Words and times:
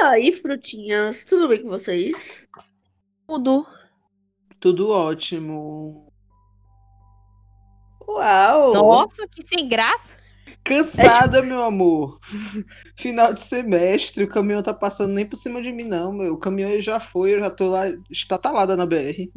E 0.00 0.02
aí, 0.02 0.32
frutinhas, 0.32 1.24
tudo 1.24 1.46
bem 1.46 1.60
com 1.60 1.68
vocês? 1.68 2.48
Tudo. 3.28 3.66
Tudo 4.58 4.88
ótimo. 4.88 6.10
Uau! 8.08 8.72
Nossa, 8.72 9.28
que 9.28 9.46
sem 9.46 9.68
graça. 9.68 10.16
Cansada, 10.64 11.42
meu 11.42 11.62
amor. 11.62 12.18
Final 12.96 13.34
de 13.34 13.42
semestre, 13.42 14.24
o 14.24 14.28
caminhão 14.28 14.62
tá 14.62 14.72
passando 14.72 15.12
nem 15.12 15.26
por 15.26 15.36
cima 15.36 15.60
de 15.60 15.70
mim, 15.70 15.84
não, 15.84 16.14
meu. 16.14 16.32
O 16.32 16.38
caminhão 16.38 16.80
já 16.80 16.98
foi, 16.98 17.34
eu 17.34 17.40
já 17.40 17.50
tô 17.50 17.68
lá 17.68 17.82
estatalada 18.10 18.74
na 18.78 18.86
BR. 18.86 19.30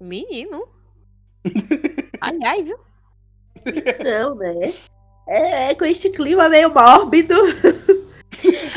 Menino. 0.00 0.68
ai, 2.22 2.38
ai, 2.44 2.62
viu? 2.62 2.78
Não, 4.04 4.36
né? 4.36 4.72
É, 5.26 5.74
com 5.74 5.84
este 5.84 6.08
clima 6.10 6.48
meio 6.48 6.72
mórbido. 6.72 7.34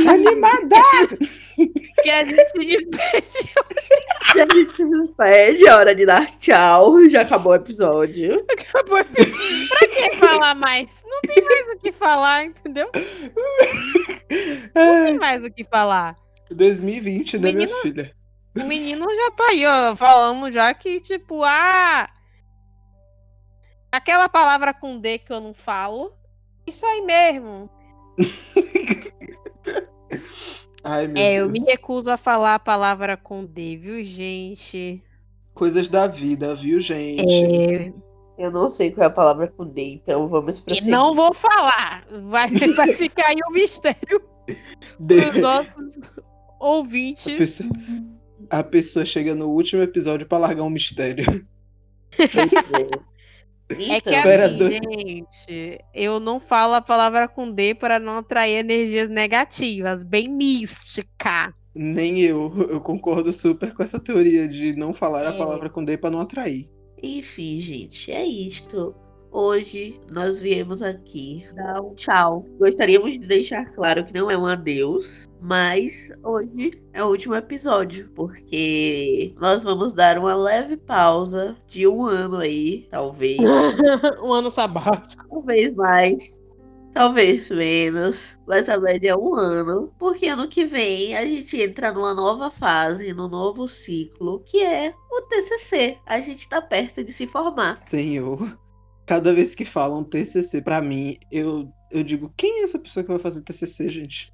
Animada! 0.08 0.78
Que 2.02 2.10
a 2.10 2.24
gente 2.24 2.48
se 2.52 2.66
despede. 2.66 3.52
A 4.34 4.56
gente 4.56 4.74
se 4.74 4.90
despede, 4.90 5.68
é 5.68 5.74
hora 5.74 5.94
de 5.94 6.06
dar 6.06 6.26
tchau. 6.40 7.10
Já 7.10 7.24
acabou 7.24 7.52
o 7.52 7.56
episódio. 7.58 8.46
Acabou. 8.50 9.04
pra 9.04 9.88
que 9.90 10.16
falar 10.16 10.56
mais? 10.56 11.04
Não 11.04 11.20
tem 11.20 11.44
mais 11.44 11.68
o 11.68 11.80
que 11.80 11.92
falar, 11.92 12.46
entendeu? 12.46 12.90
Não 14.74 15.06
tem 15.06 15.18
mais 15.20 15.44
o 15.44 15.52
que 15.52 15.66
falar. 15.66 16.16
2020, 16.50 17.38
né, 17.40 17.52
minha 17.52 17.68
Menino- 17.68 17.82
filha? 17.82 18.16
O 18.56 18.64
menino 18.64 19.06
já 19.14 19.32
tá 19.32 19.48
aí, 19.50 19.66
ó, 19.66 19.96
falando 19.98 20.50
já 20.54 20.74
que, 20.74 21.02
tipo, 21.02 21.44
ah. 21.44 22.10
Aquela 23.92 24.30
palavra 24.30 24.74
com 24.74 24.98
D 24.98 25.18
que 25.18 25.34
eu 25.34 25.42
não 25.42 25.54
falo. 25.54 26.14
Isso 26.66 26.86
aí 26.86 27.02
mesmo. 27.02 27.70
Ai, 30.84 31.08
meu 31.08 31.22
É, 31.22 31.36
eu 31.36 31.50
Deus. 31.50 31.52
me 31.66 31.72
recuso 31.72 32.10
a 32.10 32.18
falar 32.18 32.56
a 32.56 32.60
palavra 32.60 33.18
com 33.18 33.46
D, 33.46 33.78
viu, 33.78 34.04
gente? 34.04 35.04
Coisas 35.54 35.90
da 35.90 36.08
vida, 36.08 36.56
viu, 36.56 36.80
gente? 36.80 37.46
É, 37.46 37.94
Eu 38.38 38.52
não 38.52 38.70
sei 38.70 38.92
qual 38.92 39.04
é 39.04 39.08
a 39.08 39.14
palavra 39.14 39.48
com 39.50 39.66
D, 39.66 39.96
então 39.96 40.28
vamos 40.30 40.60
e 40.60 40.64
prosseguir. 40.64 40.92
não 40.92 41.14
vou 41.14 41.34
falar. 41.34 42.06
Vai, 42.30 42.48
vai 42.76 42.94
ficar 42.94 43.28
aí 43.28 43.38
o 43.50 43.54
mistério 43.54 44.22
De- 45.00 45.22
pros 45.22 45.38
nossos 45.40 45.98
A 46.18 46.22
ouvintes. 46.66 47.36
pessoa, 47.38 47.70
a 48.50 48.64
pessoa 48.64 49.04
chega 49.04 49.36
no 49.36 49.50
último 49.50 49.82
episódio 49.82 50.26
pra 50.26 50.38
largar 50.38 50.64
um 50.64 50.70
mistério. 50.70 51.46
É 53.70 54.02
que 54.02 54.10
assim, 54.10 54.58
gente, 54.58 55.80
eu 55.94 56.20
não 56.20 56.40
falo 56.40 56.74
a 56.74 56.82
palavra 56.82 57.28
com 57.28 57.52
D 57.52 57.76
para 57.76 58.00
não 58.00 58.18
atrair 58.18 58.58
energias 58.58 59.10
negativas, 59.10 60.04
bem 60.04 60.28
mística. 60.28 61.54
Nem 61.76 62.20
eu. 62.22 62.52
Eu 62.70 62.82
concordo 62.82 63.32
super 63.32 63.74
com 63.74 63.84
essa 63.84 64.00
teoria 64.00 64.48
de 64.48 64.76
não 64.76 64.92
falar 64.94 65.26
a 65.28 65.36
É. 65.36 65.38
palavra 65.38 65.70
com 65.70 65.84
D 65.86 65.98
pra 65.98 66.10
não 66.10 66.22
atrair. 66.22 66.68
Enfim, 67.02 67.60
gente, 67.60 68.12
é 68.12 68.26
isto. 68.26 68.96
Hoje 69.32 70.00
nós 70.12 70.42
viemos 70.42 70.82
aqui 70.82 71.46
dar 71.54 71.82
um 71.82 71.94
tchau. 71.94 72.44
Gostaríamos 72.60 73.14
de 73.20 73.28
deixar 73.28 73.66
claro 73.66 74.04
que 74.04 74.14
não 74.14 74.30
é 74.30 74.38
um 74.38 74.48
adeus, 74.48 75.28
mas 75.40 76.12
hoje 76.24 76.82
é 76.94 77.04
o 77.04 77.10
último 77.10 77.36
episódio, 77.36 78.10
porque 78.16 79.34
nós 79.40 79.64
vamos 79.64 79.94
dar 79.94 80.18
uma 80.18 80.36
leve 80.36 80.78
pausa 80.78 81.56
de 81.68 81.88
um 81.88 82.06
ano 82.06 82.38
aí, 82.38 82.88
talvez, 82.90 83.38
um 84.24 84.34
ano 84.34 84.50
sabático. 84.50 85.24
talvez 85.30 85.74
mais, 85.76 86.42
talvez 86.92 87.52
menos, 87.52 88.40
mas 88.48 88.68
a 88.68 88.80
média 88.80 89.12
é 89.12 89.16
um 89.16 89.36
ano, 89.36 89.94
porque 90.00 90.28
ano 90.28 90.48
que 90.48 90.66
vem 90.66 91.16
a 91.16 91.24
gente 91.24 91.62
entra 91.62 91.94
numa 91.94 92.16
nova 92.16 92.50
fase, 92.50 93.14
num 93.14 93.28
novo 93.28 93.68
ciclo, 93.68 94.42
que 94.44 94.64
é 94.64 94.92
o 95.12 95.22
TCC. 95.22 96.00
A 96.06 96.20
gente 96.20 96.50
tá 96.50 96.60
perto 96.60 97.04
de 97.04 97.14
se 97.14 97.28
formar. 97.28 97.84
Senhor. 97.88 98.58
Cada 99.10 99.34
vez 99.34 99.56
que 99.56 99.66
falam 99.66 100.04
TCC 100.04 100.62
pra 100.62 100.80
mim, 100.80 101.18
eu, 101.32 101.68
eu 101.90 102.04
digo: 102.04 102.32
quem 102.38 102.62
é 102.62 102.66
essa 102.66 102.78
pessoa 102.78 103.04
que 103.04 103.10
vai 103.10 103.18
fazer 103.18 103.42
TCC, 103.42 103.90
gente? 103.90 104.32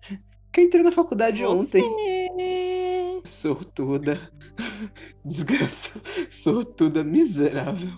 Que 0.52 0.60
eu 0.60 0.66
entrei 0.66 0.84
na 0.84 0.92
faculdade 0.92 1.46
ontem. 1.46 1.82
Você. 1.82 3.22
Sortuda. 3.24 4.30
Desgraça. 5.24 6.02
Sortuda 6.30 7.06
miserável. 7.06 7.90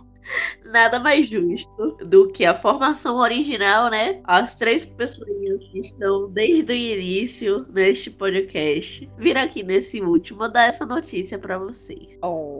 Nada 0.65 0.99
mais 0.99 1.27
justo 1.27 1.97
do 2.05 2.27
que 2.27 2.45
a 2.45 2.53
formação 2.53 3.17
original, 3.17 3.89
né? 3.89 4.21
As 4.25 4.55
três 4.55 4.85
pessoas 4.85 5.27
que 5.71 5.79
estão 5.79 6.29
desde 6.29 6.73
o 6.73 6.75
início 6.75 7.65
neste 7.73 8.11
podcast 8.11 9.09
vir 9.17 9.35
aqui 9.35 9.63
nesse 9.63 9.99
último 9.99 10.47
dar 10.47 10.67
essa 10.67 10.85
notícia 10.85 11.39
pra 11.39 11.57
vocês. 11.57 12.19
Oh. 12.21 12.56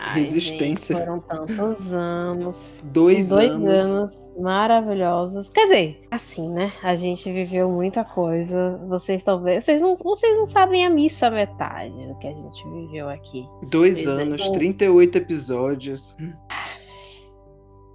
Ai, 0.00 0.20
Resistência. 0.22 0.96
gente, 0.96 1.04
foram 1.06 1.20
tantos 1.20 1.92
anos. 1.92 2.78
Dois, 2.84 3.28
Dois 3.28 3.50
anos. 3.50 3.80
anos 3.80 4.34
maravilhosos. 4.38 5.48
Quer 5.48 5.64
dizer, 5.64 6.06
assim, 6.10 6.48
né? 6.50 6.72
A 6.82 6.94
gente 6.94 7.30
viveu 7.32 7.68
muita 7.68 8.04
coisa. 8.04 8.78
Vocês 8.88 9.24
talvez. 9.24 9.64
Vocês 9.64 9.82
não, 9.82 9.96
vocês 9.96 10.38
não 10.38 10.46
sabem 10.46 10.86
a 10.86 10.90
missa 10.90 11.28
metade 11.30 12.06
do 12.06 12.16
que 12.18 12.28
a 12.28 12.32
gente 12.34 12.68
viveu 12.68 13.08
aqui. 13.08 13.44
Dois 13.70 14.04
Pois 14.04 14.06
é. 14.18 14.22
anos, 14.22 14.48
38 14.50 15.18
episódios. 15.18 16.16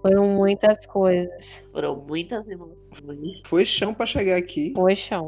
Foram 0.02 0.28
muitas 0.28 0.85
coisas. 0.85 1.64
Foram 1.72 2.03
muitas 2.06 2.46
emoções. 2.50 3.41
Foi 3.46 3.66
chão 3.66 3.94
pra 3.94 4.06
chegar 4.06 4.35
aqui. 4.38 4.72
Poxa. 4.72 5.22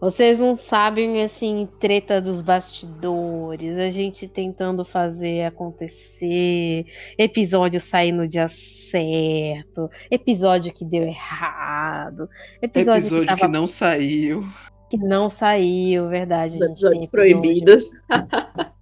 Vocês 0.00 0.38
não 0.38 0.54
sabem, 0.54 1.22
assim, 1.22 1.66
treta 1.80 2.20
dos 2.20 2.42
bastidores, 2.42 3.78
a 3.78 3.88
gente 3.88 4.28
tentando 4.28 4.84
fazer 4.84 5.44
acontecer, 5.44 6.84
episódio 7.16 7.80
sair 7.80 8.12
no 8.12 8.28
dia 8.28 8.46
certo, 8.48 9.88
episódio 10.10 10.74
que 10.74 10.84
deu 10.84 11.04
errado, 11.04 12.28
episódio, 12.60 13.06
Episódio 13.06 13.26
que, 13.26 13.34
que, 13.34 13.40
tava, 13.40 13.52
não 13.52 13.66
saiu. 13.66 14.46
que 14.90 14.98
não 14.98 15.30
saiu, 15.30 16.08
verdade. 16.08 16.52
Os 16.54 16.60
episódios 16.60 17.04
episódio- 17.06 17.10
proibidos. 17.10 17.90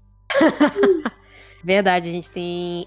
Verdade, 1.65 2.09
a 2.09 2.13
gente 2.13 2.31
tem 2.33 2.87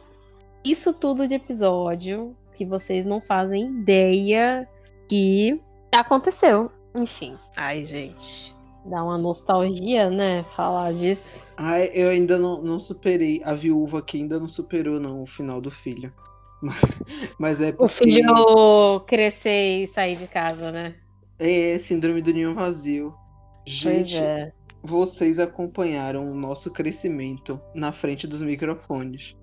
isso 0.66 0.92
tudo 0.92 1.26
de 1.28 1.36
episódio 1.36 2.36
que 2.54 2.66
vocês 2.66 3.06
não 3.06 3.22
fazem 3.22 3.68
ideia 3.80 4.68
que 5.08 5.62
aconteceu. 5.94 6.70
Enfim. 6.96 7.36
Ai, 7.58 7.86
gente. 7.86 8.56
Dá 8.86 9.04
uma 9.04 9.18
nostalgia, 9.18 10.10
né? 10.10 10.44
Falar 10.44 10.94
disso. 10.94 11.44
Ai, 11.58 11.90
eu 11.94 12.10
ainda 12.10 12.38
não, 12.38 12.62
não 12.62 12.80
superei. 12.80 13.42
A 13.44 13.54
viúva 13.54 14.02
que 14.02 14.18
ainda 14.18 14.40
não 14.40 14.48
superou, 14.48 15.00
não, 15.00 15.24
o 15.24 15.28
final 15.28 15.60
do 15.60 15.72
filho. 15.72 16.14
Mas, 16.62 16.82
mas 17.38 17.62
é 17.62 17.72
porque 17.72 17.84
O 17.84 17.88
filho 17.88 19.00
crescer 19.02 19.84
e 19.84 19.88
sair 19.88 20.16
de 20.16 20.28
casa, 20.28 20.72
né? 20.72 20.96
é 21.38 21.78
síndrome 21.80 22.22
do 22.22 22.32
ninho 22.32 22.54
vazio. 22.54 23.14
Gente, 23.66 24.16
é. 24.18 24.52
vocês 24.84 25.40
acompanharam 25.40 26.30
o 26.30 26.36
nosso 26.36 26.72
crescimento 26.72 27.60
na 27.74 27.92
frente 27.92 28.28
dos 28.28 28.42
microfones. 28.42 29.36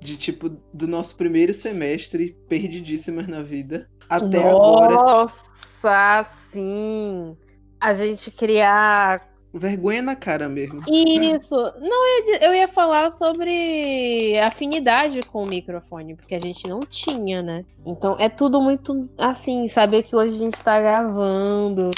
De 0.00 0.16
tipo, 0.16 0.48
do 0.48 0.88
nosso 0.88 1.16
primeiro 1.16 1.54
semestre, 1.54 2.36
perdidíssimas 2.48 3.28
na 3.28 3.42
vida, 3.42 3.88
até 4.08 4.48
agora. 4.48 4.94
Nossa, 4.94 6.22
sim. 6.24 7.36
A 7.80 7.94
gente 7.94 8.30
criar 8.30 9.32
Vergonha 9.54 10.00
na 10.00 10.16
cara 10.16 10.48
mesmo. 10.48 10.80
Isso. 10.88 11.54
Não, 11.56 12.08
eu, 12.18 12.36
eu 12.40 12.54
ia 12.54 12.66
falar 12.66 13.10
sobre 13.10 14.38
afinidade 14.38 15.20
com 15.30 15.42
o 15.42 15.46
microfone, 15.46 16.14
porque 16.14 16.34
a 16.34 16.40
gente 16.40 16.66
não 16.66 16.80
tinha, 16.80 17.42
né? 17.42 17.64
Então 17.84 18.16
é 18.18 18.30
tudo 18.30 18.60
muito 18.62 19.10
assim, 19.18 19.68
saber 19.68 20.04
que 20.04 20.16
hoje 20.16 20.36
a 20.36 20.38
gente 20.38 20.64
tá 20.64 20.80
gravando 20.80 21.90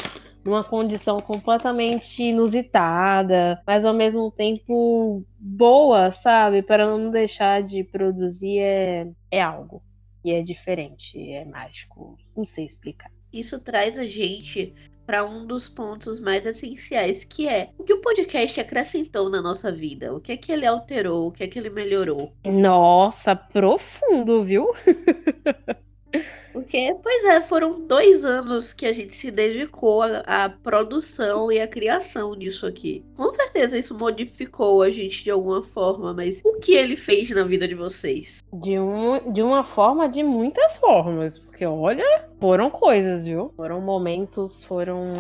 numa 0.45 0.65
condição 0.65 1.21
completamente 1.21 2.23
inusitada, 2.25 3.63
mas 3.67 3.85
ao 3.85 3.95
mesmo 3.95 4.31
tempo 4.33 5.25
boa, 5.39 6.11
sabe? 6.11 6.61
Para 6.61 6.87
não 6.87 7.09
deixar 7.09 7.63
de 7.63 7.85
produzir 7.85 8.59
é, 8.59 9.07
é 9.31 9.41
algo. 9.41 9.81
E 10.25 10.33
é 10.33 10.41
diferente, 10.41 11.19
é 11.31 11.45
mágico. 11.45 12.17
Não 12.37 12.47
sei 12.47 12.65
explicar. 12.65 13.11
Isso 13.33 13.63
traz 13.63 13.99
a 13.99 14.07
gente 14.07 14.75
para 15.07 15.25
um 15.25 15.47
dos 15.47 15.69
pontos 15.69 16.19
mais 16.19 16.47
essenciais, 16.47 17.25
que 17.25 17.47
é 17.47 17.69
o 17.79 17.85
que 17.85 17.93
o 17.93 18.01
podcast 18.01 18.59
acrescentou 18.61 19.29
na 19.29 19.43
nossa 19.43 19.71
vida, 19.71 20.15
o 20.15 20.21
que 20.21 20.33
é 20.33 20.37
que 20.37 20.51
ele 20.51 20.65
alterou, 20.65 21.29
o 21.29 21.33
que 21.33 21.45
é 21.45 21.47
que 21.47 21.59
ele 21.59 21.69
melhorou. 21.69 22.33
Nossa, 22.45 23.37
profundo, 23.37 24.43
viu? 24.43 24.73
Porque, 26.55 26.97
pois 27.03 27.25
é, 27.25 27.43
foram 27.43 27.81
dois 27.81 28.25
anos 28.25 28.73
que 28.73 28.87
a 28.87 28.93
gente 28.93 29.13
se 29.13 29.29
dedicou 29.29 30.03
à, 30.03 30.45
à 30.45 30.49
produção 30.49 31.51
e 31.51 31.61
à 31.61 31.67
criação 31.67 32.37
disso 32.37 32.65
aqui. 32.65 33.05
Com 33.17 33.29
certeza 33.29 33.77
isso 33.77 33.99
modificou 33.99 34.81
a 34.81 34.89
gente 34.89 35.25
de 35.25 35.33
alguma 35.33 35.65
forma, 35.65 36.15
mas 36.15 36.41
o 36.45 36.61
que 36.61 36.77
ele 36.77 36.95
fez 36.97 37.29
na 37.31 37.43
vida 37.43 37.67
de 37.67 37.75
vocês? 37.75 38.45
De, 38.53 38.79
um, 38.79 39.33
de 39.33 39.43
uma 39.43 39.65
forma, 39.65 40.09
de 40.09 40.23
muitas 40.23 40.77
formas. 40.77 41.39
Porque, 41.39 41.67
olha, 41.67 42.29
foram 42.41 42.71
coisas, 42.71 43.27
viu? 43.27 43.53
Foram 43.57 43.81
momentos, 43.81 44.63
foram 44.63 45.13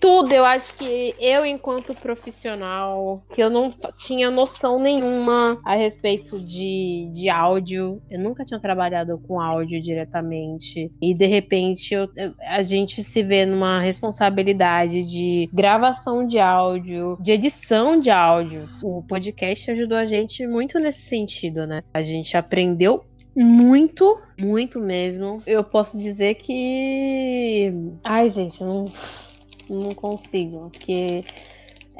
tudo. 0.00 0.32
Eu 0.32 0.44
acho 0.44 0.74
que 0.74 1.14
eu, 1.18 1.44
enquanto 1.44 1.94
profissional, 1.94 3.22
que 3.34 3.42
eu 3.42 3.50
não 3.50 3.70
tinha 3.96 4.30
noção 4.30 4.80
nenhuma 4.80 5.60
a 5.64 5.74
respeito 5.74 6.38
de, 6.38 7.10
de 7.12 7.28
áudio. 7.28 8.00
Eu 8.10 8.20
nunca 8.20 8.44
tinha 8.44 8.60
trabalhado 8.60 9.18
com 9.26 9.40
áudio 9.40 9.80
diretamente. 9.80 10.90
E 11.00 11.14
de 11.14 11.26
repente 11.26 11.94
eu, 11.94 12.08
a 12.40 12.62
gente 12.62 13.02
se 13.02 13.22
vê 13.22 13.44
numa 13.44 13.80
responsabilidade 13.80 15.02
de 15.02 15.48
gravação 15.52 16.26
de 16.26 16.38
áudio, 16.38 17.16
de 17.20 17.32
edição 17.32 18.00
de 18.00 18.10
áudio. 18.10 18.68
O 18.82 19.02
podcast 19.02 19.70
ajudou 19.70 19.98
a 19.98 20.06
gente 20.06 20.46
muito 20.46 20.78
nesse 20.78 21.02
sentido, 21.02 21.66
né? 21.66 21.82
A 21.92 22.02
gente 22.02 22.36
aprendeu 22.36 23.04
muito, 23.36 24.20
muito 24.40 24.80
mesmo. 24.80 25.40
Eu 25.46 25.62
posso 25.62 25.98
dizer 25.98 26.34
que. 26.34 27.72
Ai, 28.04 28.28
gente, 28.28 28.62
não 28.62 28.84
não 29.70 29.94
consigo, 29.94 30.70
porque 30.70 31.24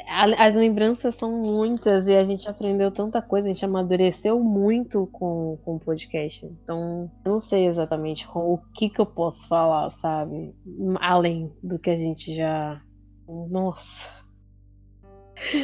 as 0.06 0.54
lembranças 0.54 1.16
são 1.16 1.32
muitas 1.32 2.06
e 2.06 2.14
a 2.14 2.24
gente 2.24 2.48
aprendeu 2.48 2.90
tanta 2.90 3.20
coisa, 3.20 3.48
a 3.48 3.52
gente 3.52 3.64
amadureceu 3.64 4.38
muito 4.40 5.06
com, 5.08 5.58
com 5.64 5.76
o 5.76 5.80
podcast. 5.80 6.46
Então, 6.46 7.10
não 7.24 7.38
sei 7.38 7.66
exatamente 7.66 8.26
com 8.26 8.54
o 8.54 8.58
que, 8.74 8.88
que 8.88 9.00
eu 9.00 9.06
posso 9.06 9.48
falar, 9.48 9.90
sabe? 9.90 10.54
Além 11.00 11.52
do 11.62 11.78
que 11.78 11.90
a 11.90 11.96
gente 11.96 12.34
já. 12.34 12.80
Nossa. 13.26 14.24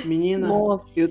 Menina, 0.04 0.48
Nossa. 0.48 1.00
eu 1.00 1.08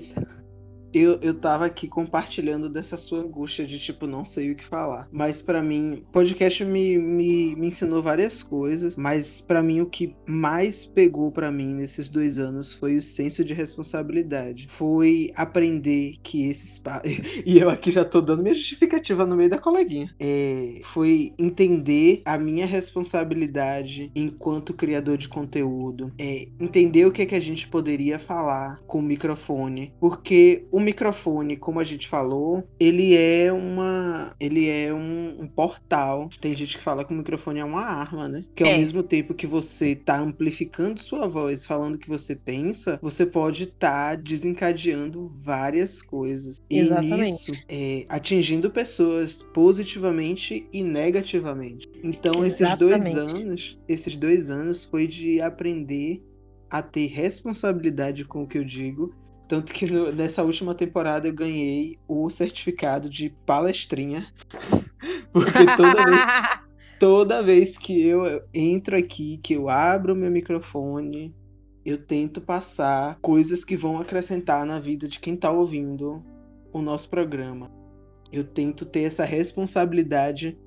eu, 0.98 1.18
eu 1.20 1.34
tava 1.34 1.66
aqui 1.66 1.88
compartilhando 1.88 2.68
dessa 2.68 2.96
sua 2.96 3.20
angústia 3.20 3.66
de, 3.66 3.78
tipo, 3.78 4.06
não 4.06 4.24
sei 4.24 4.52
o 4.52 4.56
que 4.56 4.64
falar. 4.64 5.08
Mas 5.12 5.42
para 5.42 5.62
mim, 5.62 6.04
podcast 6.12 6.64
me, 6.64 6.98
me, 6.98 7.56
me 7.56 7.68
ensinou 7.68 8.02
várias 8.02 8.42
coisas, 8.42 8.96
mas 8.96 9.40
para 9.40 9.62
mim 9.62 9.80
o 9.80 9.86
que 9.86 10.14
mais 10.26 10.84
pegou 10.84 11.30
para 11.30 11.50
mim 11.50 11.74
nesses 11.74 12.08
dois 12.08 12.38
anos 12.38 12.72
foi 12.72 12.96
o 12.96 13.02
senso 13.02 13.44
de 13.44 13.54
responsabilidade. 13.54 14.66
Foi 14.68 15.30
aprender 15.36 16.16
que 16.22 16.48
esses. 16.48 16.82
e 17.44 17.58
eu 17.58 17.70
aqui 17.70 17.90
já 17.90 18.04
tô 18.04 18.20
dando 18.20 18.42
minha 18.42 18.54
justificativa 18.54 19.26
no 19.26 19.36
meio 19.36 19.50
da 19.50 19.58
coleguinha. 19.58 20.14
É, 20.18 20.80
foi 20.84 21.32
entender 21.38 22.22
a 22.24 22.38
minha 22.38 22.66
responsabilidade 22.66 24.10
enquanto 24.14 24.74
criador 24.74 25.16
de 25.16 25.28
conteúdo. 25.28 26.12
É, 26.18 26.48
entender 26.60 27.06
o 27.06 27.12
que, 27.12 27.22
é 27.22 27.26
que 27.26 27.34
a 27.34 27.40
gente 27.40 27.68
poderia 27.68 28.18
falar 28.18 28.80
com 28.86 28.98
o 28.98 29.02
microfone. 29.02 29.92
Porque 29.98 30.66
o 30.70 30.80
microfone, 30.84 31.56
como 31.56 31.80
a 31.80 31.84
gente 31.84 32.08
falou, 32.08 32.66
ele 32.78 33.16
é 33.16 33.52
uma. 33.52 34.34
Ele 34.38 34.68
é 34.68 34.92
um, 34.92 35.42
um, 35.42 35.46
portal. 35.46 36.28
Tem 36.40 36.54
gente 36.54 36.76
que 36.76 36.82
fala 36.82 37.04
que 37.04 37.12
o 37.12 37.16
microfone 37.16 37.60
é 37.60 37.64
uma 37.64 37.82
arma, 37.82 38.28
né? 38.28 38.44
Que 38.54 38.62
ao 38.62 38.70
é. 38.70 38.78
mesmo 38.78 39.02
tempo 39.02 39.34
que 39.34 39.46
você 39.46 39.96
tá 39.96 40.18
amplificando 40.18 41.00
sua 41.00 41.26
voz, 41.26 41.66
falando 41.66 41.94
o 41.94 41.98
que 41.98 42.08
você 42.08 42.34
pensa, 42.34 42.98
você 43.02 43.24
pode 43.24 43.64
estar 43.64 44.16
tá 44.16 44.22
desencadeando 44.22 45.32
várias 45.42 46.02
coisas. 46.02 46.62
Exatamente. 46.68 47.50
E 47.50 47.54
isso, 47.54 47.64
é, 47.68 48.06
atingindo 48.08 48.70
pessoas 48.70 49.42
positivamente 49.54 50.66
e 50.72 50.82
negativamente. 50.82 51.88
Então, 52.02 52.44
Exatamente. 52.44 52.46
esses 52.46 52.78
dois 52.78 53.34
anos, 53.40 53.78
esses 53.88 54.16
dois 54.16 54.50
anos 54.50 54.84
foi 54.84 55.06
de 55.06 55.40
aprender 55.40 56.22
a 56.70 56.82
ter 56.82 57.06
responsabilidade 57.06 58.24
com 58.24 58.42
o 58.42 58.46
que 58.46 58.58
eu 58.58 58.64
digo 58.64 59.14
tanto 59.54 59.72
que 59.72 59.86
nessa 60.12 60.42
última 60.42 60.74
temporada 60.74 61.28
eu 61.28 61.32
ganhei 61.32 61.96
o 62.08 62.28
certificado 62.28 63.08
de 63.08 63.30
palestrinha. 63.46 64.26
Porque 65.32 65.64
toda 65.76 66.04
vez, 66.04 66.20
toda 66.98 67.42
vez 67.42 67.78
que 67.78 68.04
eu 68.04 68.42
entro 68.52 68.96
aqui, 68.96 69.38
que 69.40 69.54
eu 69.54 69.68
abro 69.68 70.16
meu 70.16 70.28
microfone, 70.28 71.32
eu 71.84 72.04
tento 72.04 72.40
passar 72.40 73.16
coisas 73.20 73.64
que 73.64 73.76
vão 73.76 74.00
acrescentar 74.00 74.66
na 74.66 74.80
vida 74.80 75.06
de 75.06 75.20
quem 75.20 75.34
está 75.34 75.52
ouvindo 75.52 76.20
o 76.72 76.82
nosso 76.82 77.08
programa. 77.08 77.70
Eu 78.32 78.42
tento 78.42 78.84
ter 78.84 79.02
essa 79.02 79.24
responsabilidade 79.24 80.58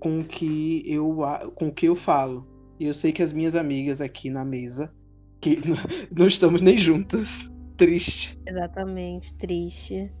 com 0.00 0.18
o 0.18 0.24
que 0.24 0.82
eu, 0.84 1.18
com 1.54 1.68
o 1.68 1.72
que 1.72 1.86
eu 1.86 1.94
falo. 1.94 2.44
E 2.80 2.86
eu 2.86 2.94
sei 2.94 3.12
que 3.12 3.22
as 3.22 3.32
minhas 3.32 3.54
amigas 3.54 4.00
aqui 4.00 4.30
na 4.30 4.44
mesa, 4.44 4.92
que 5.40 5.60
não 6.10 6.26
estamos 6.26 6.60
nem 6.60 6.76
juntas, 6.76 7.51
triste. 7.82 8.38
Exatamente, 8.46 9.34
triste. 9.34 10.12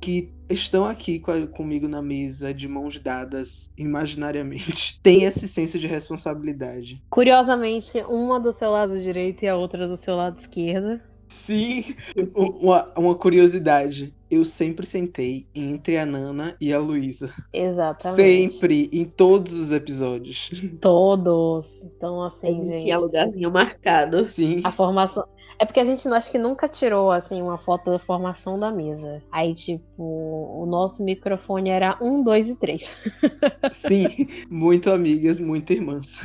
Que 0.00 0.32
estão 0.48 0.84
aqui 0.84 1.20
comigo 1.52 1.88
na 1.88 2.00
mesa, 2.00 2.54
de 2.54 2.68
mãos 2.68 3.00
dadas 3.00 3.68
imaginariamente, 3.76 4.98
tem 5.02 5.24
esse 5.24 5.48
senso 5.48 5.78
de 5.78 5.88
responsabilidade. 5.88 7.02
Curiosamente, 7.10 7.98
uma 8.08 8.38
do 8.38 8.52
seu 8.52 8.70
lado 8.70 9.00
direito 9.00 9.42
e 9.42 9.48
a 9.48 9.56
outra 9.56 9.88
do 9.88 9.96
seu 9.96 10.14
lado 10.14 10.38
esquerdo. 10.38 11.00
Sim, 11.28 11.96
uma, 12.34 12.92
uma 12.96 13.14
curiosidade. 13.16 14.14
Eu 14.30 14.44
sempre 14.44 14.84
sentei 14.84 15.46
entre 15.54 15.96
a 15.96 16.04
Nana 16.04 16.56
e 16.60 16.72
a 16.72 16.78
Luísa. 16.78 17.32
Exatamente. 17.52 18.50
Sempre, 18.50 18.90
em 18.92 19.04
todos 19.04 19.54
os 19.54 19.70
episódios. 19.70 20.50
Todos. 20.80 21.82
Então, 21.82 22.22
assim, 22.22 22.64
gente. 22.64 22.82
Tinha 22.82 22.98
lugarzinho 22.98 23.50
marcado. 23.50 24.26
Sim. 24.26 24.60
A 24.64 24.70
formação. 24.70 25.24
É 25.58 25.64
porque 25.64 25.80
a 25.80 25.84
gente 25.84 26.06
acho 26.08 26.30
que 26.30 26.38
nunca 26.38 26.68
tirou, 26.68 27.10
assim, 27.10 27.42
uma 27.42 27.58
foto 27.58 27.90
da 27.90 27.98
formação 27.98 28.58
da 28.58 28.70
mesa. 28.70 29.22
Aí, 29.32 29.54
tipo, 29.54 29.82
o 30.02 30.66
nosso 30.66 31.02
microfone 31.02 31.70
era 31.70 31.98
um, 32.00 32.22
dois 32.22 32.48
e 32.48 32.56
três. 32.56 32.96
Sim, 33.72 34.28
muito 34.50 34.90
amigas, 34.90 35.40
muito 35.40 35.72
irmãs. 35.72 36.20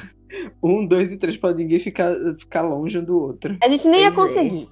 Um, 0.62 0.86
dois 0.86 1.12
e 1.12 1.18
três, 1.18 1.38
pra 1.38 1.54
ninguém 1.54 1.80
ficar, 1.80 2.16
ficar 2.38 2.62
longe 2.62 2.98
um 2.98 3.04
do 3.04 3.20
outro. 3.20 3.58
A 3.62 3.68
gente 3.68 3.88
nem 3.88 4.02
ia 4.02 4.12
conseguir. 4.12 4.68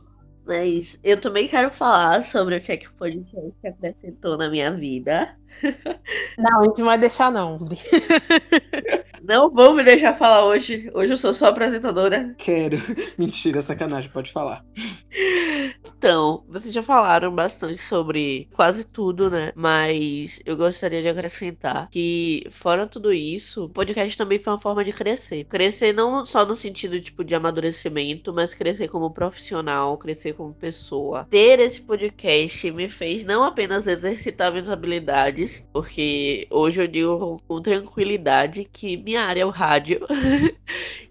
Mas 0.46 1.00
eu 1.04 1.20
também 1.20 1.48
quero 1.48 1.70
falar 1.70 2.24
sobre 2.24 2.58
o 2.58 2.62
que 2.62 2.72
é 2.72 2.78
que 2.78 2.88
o 2.88 2.94
podcast 2.94 3.54
acrescentou 3.64 4.38
na 4.38 4.50
minha 4.50 4.72
vida. 4.72 5.38
Não, 6.38 6.62
a 6.62 6.64
gente 6.66 6.80
não 6.80 6.86
vai 6.86 6.98
deixar, 6.98 7.32
não. 7.32 7.60
Não 9.24 9.50
vou 9.50 9.74
me 9.74 9.84
deixar 9.84 10.14
falar 10.16 10.46
hoje. 10.46 10.90
Hoje 10.94 11.14
eu 11.14 11.18
sou 11.18 11.34
só 11.34 11.48
apresentadora. 11.48 12.34
Quero. 12.38 12.78
Mentira, 13.18 13.62
sacanagem, 13.62 14.10
pode 14.10 14.32
falar. 14.32 14.66
Então, 15.98 16.44
vocês 16.48 16.74
já 16.74 16.82
falaram 16.82 17.34
bastante 17.34 17.78
sobre 17.78 18.48
quase 18.54 18.84
tudo, 18.84 19.30
né? 19.30 19.52
Mas 19.56 20.42
eu 20.46 20.58
gostaria 20.58 21.02
de 21.02 21.10
acrescentar 21.10 21.88
que, 21.90 22.48
fora 22.50 22.88
tudo 22.88 23.14
isso, 23.14 23.66
o 23.66 23.70
podcast 23.70 24.18
também 24.18 24.40
foi 24.40 24.54
uma 24.54 24.60
forma 24.60 24.84
de 24.84 24.92
crescer. 24.92 25.44
Crescer 25.44 25.94
não 25.94 26.26
só 26.26 26.46
no 26.46 26.56
sentido, 26.56 27.00
tipo, 27.00 27.24
de 27.24 27.36
amadurecimento, 27.36 28.34
mas 28.34 28.56
crescer 28.56 28.88
como 28.88 29.12
profissional, 29.12 29.98
crescer 29.98 30.34
como 30.34 30.54
pessoa. 30.54 31.28
Ter 31.30 31.60
esse 31.60 31.82
podcast 31.82 32.72
me 32.72 32.90
fez 32.90 33.24
não 33.24 33.44
apenas 33.44 33.86
exercitar 33.86 34.52
minhas 34.52 34.70
habilidades, 34.70 35.68
porque 35.72 36.48
hoje 36.50 36.82
eu 36.82 36.88
digo 36.88 37.42
com 37.48 37.62
tranquilidade 37.62 38.68
que 38.72 38.98
minha 38.98 39.21
área 39.24 39.42
é 39.42 39.46
o 39.46 39.50
rádio. 39.50 40.00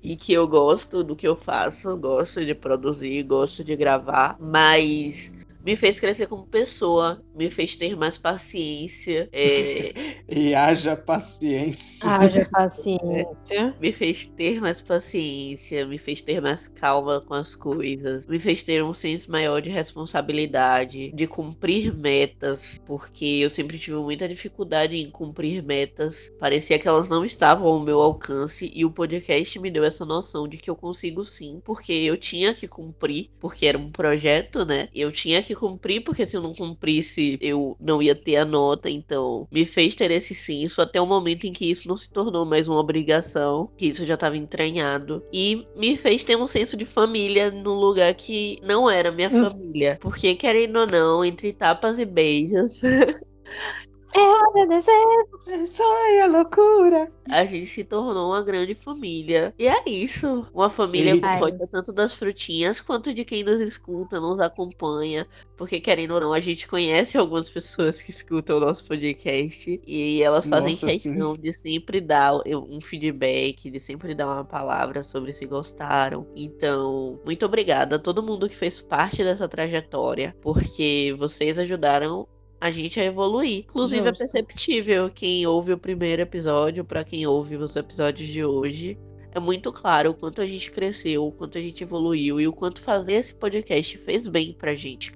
E 0.02 0.16
que 0.16 0.32
eu 0.32 0.48
gosto 0.48 1.04
do 1.04 1.14
que 1.14 1.28
eu 1.28 1.36
faço, 1.36 1.94
gosto 1.94 2.42
de 2.42 2.54
produzir, 2.54 3.22
gosto 3.22 3.62
de 3.62 3.76
gravar, 3.76 4.34
mas 4.40 5.36
me 5.64 5.76
fez 5.76 6.00
crescer 6.00 6.26
como 6.26 6.46
pessoa, 6.46 7.22
me 7.34 7.50
fez 7.50 7.76
ter 7.76 7.96
mais 7.96 8.16
paciência. 8.16 9.28
É... 9.32 9.92
e 10.28 10.54
haja 10.54 10.96
paciência. 10.96 12.08
Haja 12.08 12.48
paciência. 12.50 13.74
me 13.80 13.92
fez 13.92 14.24
ter 14.24 14.60
mais 14.60 14.80
paciência, 14.80 15.86
me 15.86 15.98
fez 15.98 16.22
ter 16.22 16.40
mais 16.40 16.68
calma 16.68 17.20
com 17.20 17.34
as 17.34 17.54
coisas, 17.54 18.26
me 18.26 18.40
fez 18.40 18.62
ter 18.62 18.82
um 18.82 18.94
senso 18.94 19.30
maior 19.30 19.60
de 19.60 19.70
responsabilidade, 19.70 21.12
de 21.12 21.26
cumprir 21.26 21.94
metas, 21.94 22.80
porque 22.86 23.24
eu 23.24 23.50
sempre 23.50 23.78
tive 23.78 23.96
muita 23.96 24.28
dificuldade 24.28 24.96
em 24.96 25.10
cumprir 25.10 25.62
metas. 25.62 26.30
Parecia 26.38 26.78
que 26.78 26.88
elas 26.88 27.08
não 27.08 27.24
estavam 27.24 27.66
ao 27.66 27.80
meu 27.80 28.00
alcance 28.00 28.70
e 28.74 28.84
o 28.84 28.90
podcast 28.90 29.58
me 29.58 29.70
deu 29.70 29.84
essa 29.84 30.04
noção 30.04 30.48
de 30.48 30.56
que 30.56 30.70
eu 30.70 30.76
consigo 30.76 31.24
sim, 31.24 31.60
porque 31.64 31.92
eu 31.92 32.16
tinha 32.16 32.54
que 32.54 32.66
cumprir, 32.66 33.30
porque 33.38 33.66
era 33.66 33.78
um 33.78 33.90
projeto, 33.90 34.64
né? 34.64 34.88
Eu 34.94 35.12
tinha 35.12 35.42
que 35.42 35.49
que 35.50 35.54
cumprir, 35.54 36.02
porque 36.02 36.26
se 36.26 36.36
eu 36.36 36.42
não 36.42 36.54
cumprisse, 36.54 37.38
eu 37.40 37.76
não 37.80 38.00
ia 38.00 38.14
ter 38.14 38.36
a 38.36 38.44
nota. 38.44 38.88
Então, 38.88 39.48
me 39.50 39.66
fez 39.66 39.94
ter 39.94 40.10
esse 40.10 40.34
senso 40.34 40.80
até 40.80 41.00
o 41.00 41.06
momento 41.06 41.46
em 41.46 41.52
que 41.52 41.70
isso 41.70 41.88
não 41.88 41.96
se 41.96 42.10
tornou 42.10 42.44
mais 42.46 42.68
uma 42.68 42.78
obrigação, 42.78 43.70
que 43.76 43.86
isso 43.86 44.06
já 44.06 44.14
estava 44.14 44.36
entranhado. 44.36 45.22
E 45.32 45.66
me 45.76 45.96
fez 45.96 46.22
ter 46.22 46.36
um 46.36 46.46
senso 46.46 46.76
de 46.76 46.84
família 46.84 47.50
num 47.50 47.74
lugar 47.74 48.14
que 48.14 48.58
não 48.62 48.88
era 48.88 49.10
minha 49.10 49.28
hum. 49.28 49.50
família. 49.50 49.98
Porque, 50.00 50.34
querendo 50.34 50.78
ou 50.78 50.86
não, 50.86 51.24
entre 51.24 51.52
tapas 51.52 51.98
e 51.98 52.04
beijos. 52.04 52.82
É 54.14 54.20
hora 54.20 54.66
desejo. 54.66 55.40
É 55.46 55.66
sonho, 55.66 56.20
é 56.20 56.26
loucura. 56.26 57.12
A 57.28 57.44
gente 57.44 57.66
se 57.66 57.84
tornou 57.84 58.30
uma 58.30 58.42
grande 58.42 58.74
família. 58.74 59.54
E 59.58 59.66
é 59.68 59.82
isso. 59.86 60.46
Uma 60.52 60.68
família 60.68 61.14
E- 61.14 61.20
composta 61.20 61.66
tanto 61.68 61.92
das 61.92 62.14
frutinhas 62.14 62.80
quanto 62.80 63.14
de 63.14 63.24
quem 63.24 63.44
nos 63.44 63.60
escuta, 63.60 64.20
nos 64.20 64.40
acompanha. 64.40 65.26
Porque, 65.56 65.78
querendo 65.80 66.14
ou 66.14 66.20
não, 66.20 66.32
a 66.32 66.40
gente 66.40 66.66
conhece 66.66 67.16
algumas 67.18 67.48
pessoas 67.50 68.02
que 68.02 68.10
escutam 68.10 68.56
o 68.56 68.60
nosso 68.60 68.84
podcast. 68.86 69.80
E 69.86 70.22
elas 70.22 70.46
fazem 70.46 70.72
Nossa, 70.72 70.86
questão 70.86 71.36
de 71.36 71.52
sempre 71.52 72.00
dar 72.00 72.32
um 72.46 72.80
feedback, 72.80 73.70
de 73.70 73.78
sempre 73.78 74.14
dar 74.14 74.26
uma 74.26 74.44
palavra 74.44 75.04
sobre 75.04 75.32
se 75.32 75.46
gostaram. 75.46 76.26
Então, 76.34 77.20
muito 77.24 77.46
obrigada 77.46 77.96
a 77.96 77.98
todo 77.98 78.22
mundo 78.22 78.48
que 78.48 78.56
fez 78.56 78.80
parte 78.80 79.22
dessa 79.22 79.46
trajetória. 79.48 80.34
Porque 80.40 81.14
vocês 81.16 81.58
ajudaram 81.58 82.26
a 82.60 82.70
gente 82.70 83.00
a 83.00 83.04
evoluir. 83.04 83.60
Inclusive, 83.60 84.02
é 84.02 84.08
Justo. 84.08 84.18
perceptível 84.18 85.10
quem 85.10 85.46
ouve 85.46 85.72
o 85.72 85.78
primeiro 85.78 86.22
episódio 86.22 86.84
para 86.84 87.02
quem 87.02 87.26
ouve 87.26 87.56
os 87.56 87.74
episódios 87.74 88.28
de 88.28 88.44
hoje. 88.44 88.98
É 89.32 89.40
muito 89.40 89.72
claro 89.72 90.10
o 90.10 90.14
quanto 90.14 90.42
a 90.42 90.46
gente 90.46 90.70
cresceu, 90.70 91.26
o 91.26 91.32
quanto 91.32 91.56
a 91.56 91.60
gente 91.60 91.84
evoluiu 91.84 92.40
e 92.40 92.48
o 92.48 92.52
quanto 92.52 92.80
fazer 92.80 93.14
esse 93.14 93.34
podcast 93.34 93.96
fez 93.98 94.26
bem 94.26 94.52
pra 94.52 94.74
gente. 94.74 95.12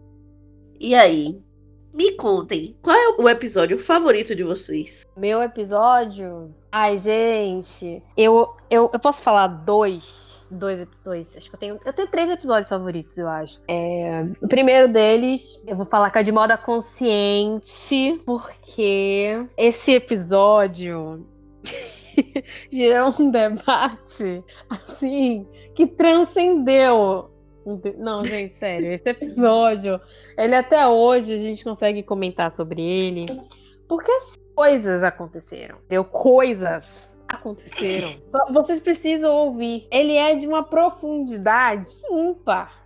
E 0.81 0.95
aí, 0.95 1.41
me 1.93 2.13
contem, 2.13 2.77
qual 2.81 2.97
é 2.97 3.23
o 3.23 3.29
episódio 3.29 3.79
favorito 3.79 4.35
de 4.35 4.43
vocês? 4.43 5.05
Meu 5.17 5.43
episódio. 5.43 6.55
Ai, 6.71 6.99
gente. 6.99 8.03
Eu, 8.17 8.55
eu, 8.71 8.91
eu 8.93 8.99
posso 8.99 9.23
falar 9.23 9.47
dois. 9.49 10.34
Dois, 10.55 10.87
dois. 11.05 11.37
Acho 11.37 11.51
que 11.51 11.57
eu 11.57 11.61
tenho. 11.61 11.81
Eu 11.85 11.93
tenho 11.93 12.09
três 12.09 12.31
episódios 12.31 12.69
favoritos, 12.69 13.19
eu 13.19 13.29
acho. 13.29 13.61
É, 13.67 14.25
o 14.41 14.47
primeiro 14.47 14.87
deles, 14.87 15.61
eu 15.67 15.77
vou 15.77 15.85
falar 15.85 16.11
que 16.11 16.19
é 16.19 16.23
de 16.23 16.31
moda 16.31 16.57
consciente, 16.57 18.23
porque 18.25 19.47
esse 19.57 19.93
episódio 19.93 21.27
gerou 22.71 23.13
um 23.19 23.33
debate 23.33 24.45
assim 24.71 25.45
que 25.75 25.89
transcendeu. 25.89 27.31
Não, 27.99 28.23
gente, 28.23 28.55
sério, 28.55 28.93
esse 28.93 29.09
episódio, 29.09 30.01
ele 30.39 30.55
até 30.55 30.87
hoje 30.87 31.33
a 31.33 31.39
gente 31.39 31.65
consegue 31.65 32.03
comentar 32.03 32.51
sobre 32.51 32.83
ele, 32.83 33.25
porque 33.89 34.11
as 34.13 34.39
coisas 34.55 35.03
aconteceram, 35.03 35.79
entendeu? 35.79 36.05
Coisas 36.05 37.14
aconteceram. 37.35 38.09
Só- 38.29 38.47
vocês 38.53 38.81
precisam 38.81 39.33
ouvir. 39.35 39.87
Ele 39.91 40.15
é 40.15 40.35
de 40.35 40.47
uma 40.47 40.63
profundidade 40.63 41.89
ímpar, 42.11 42.85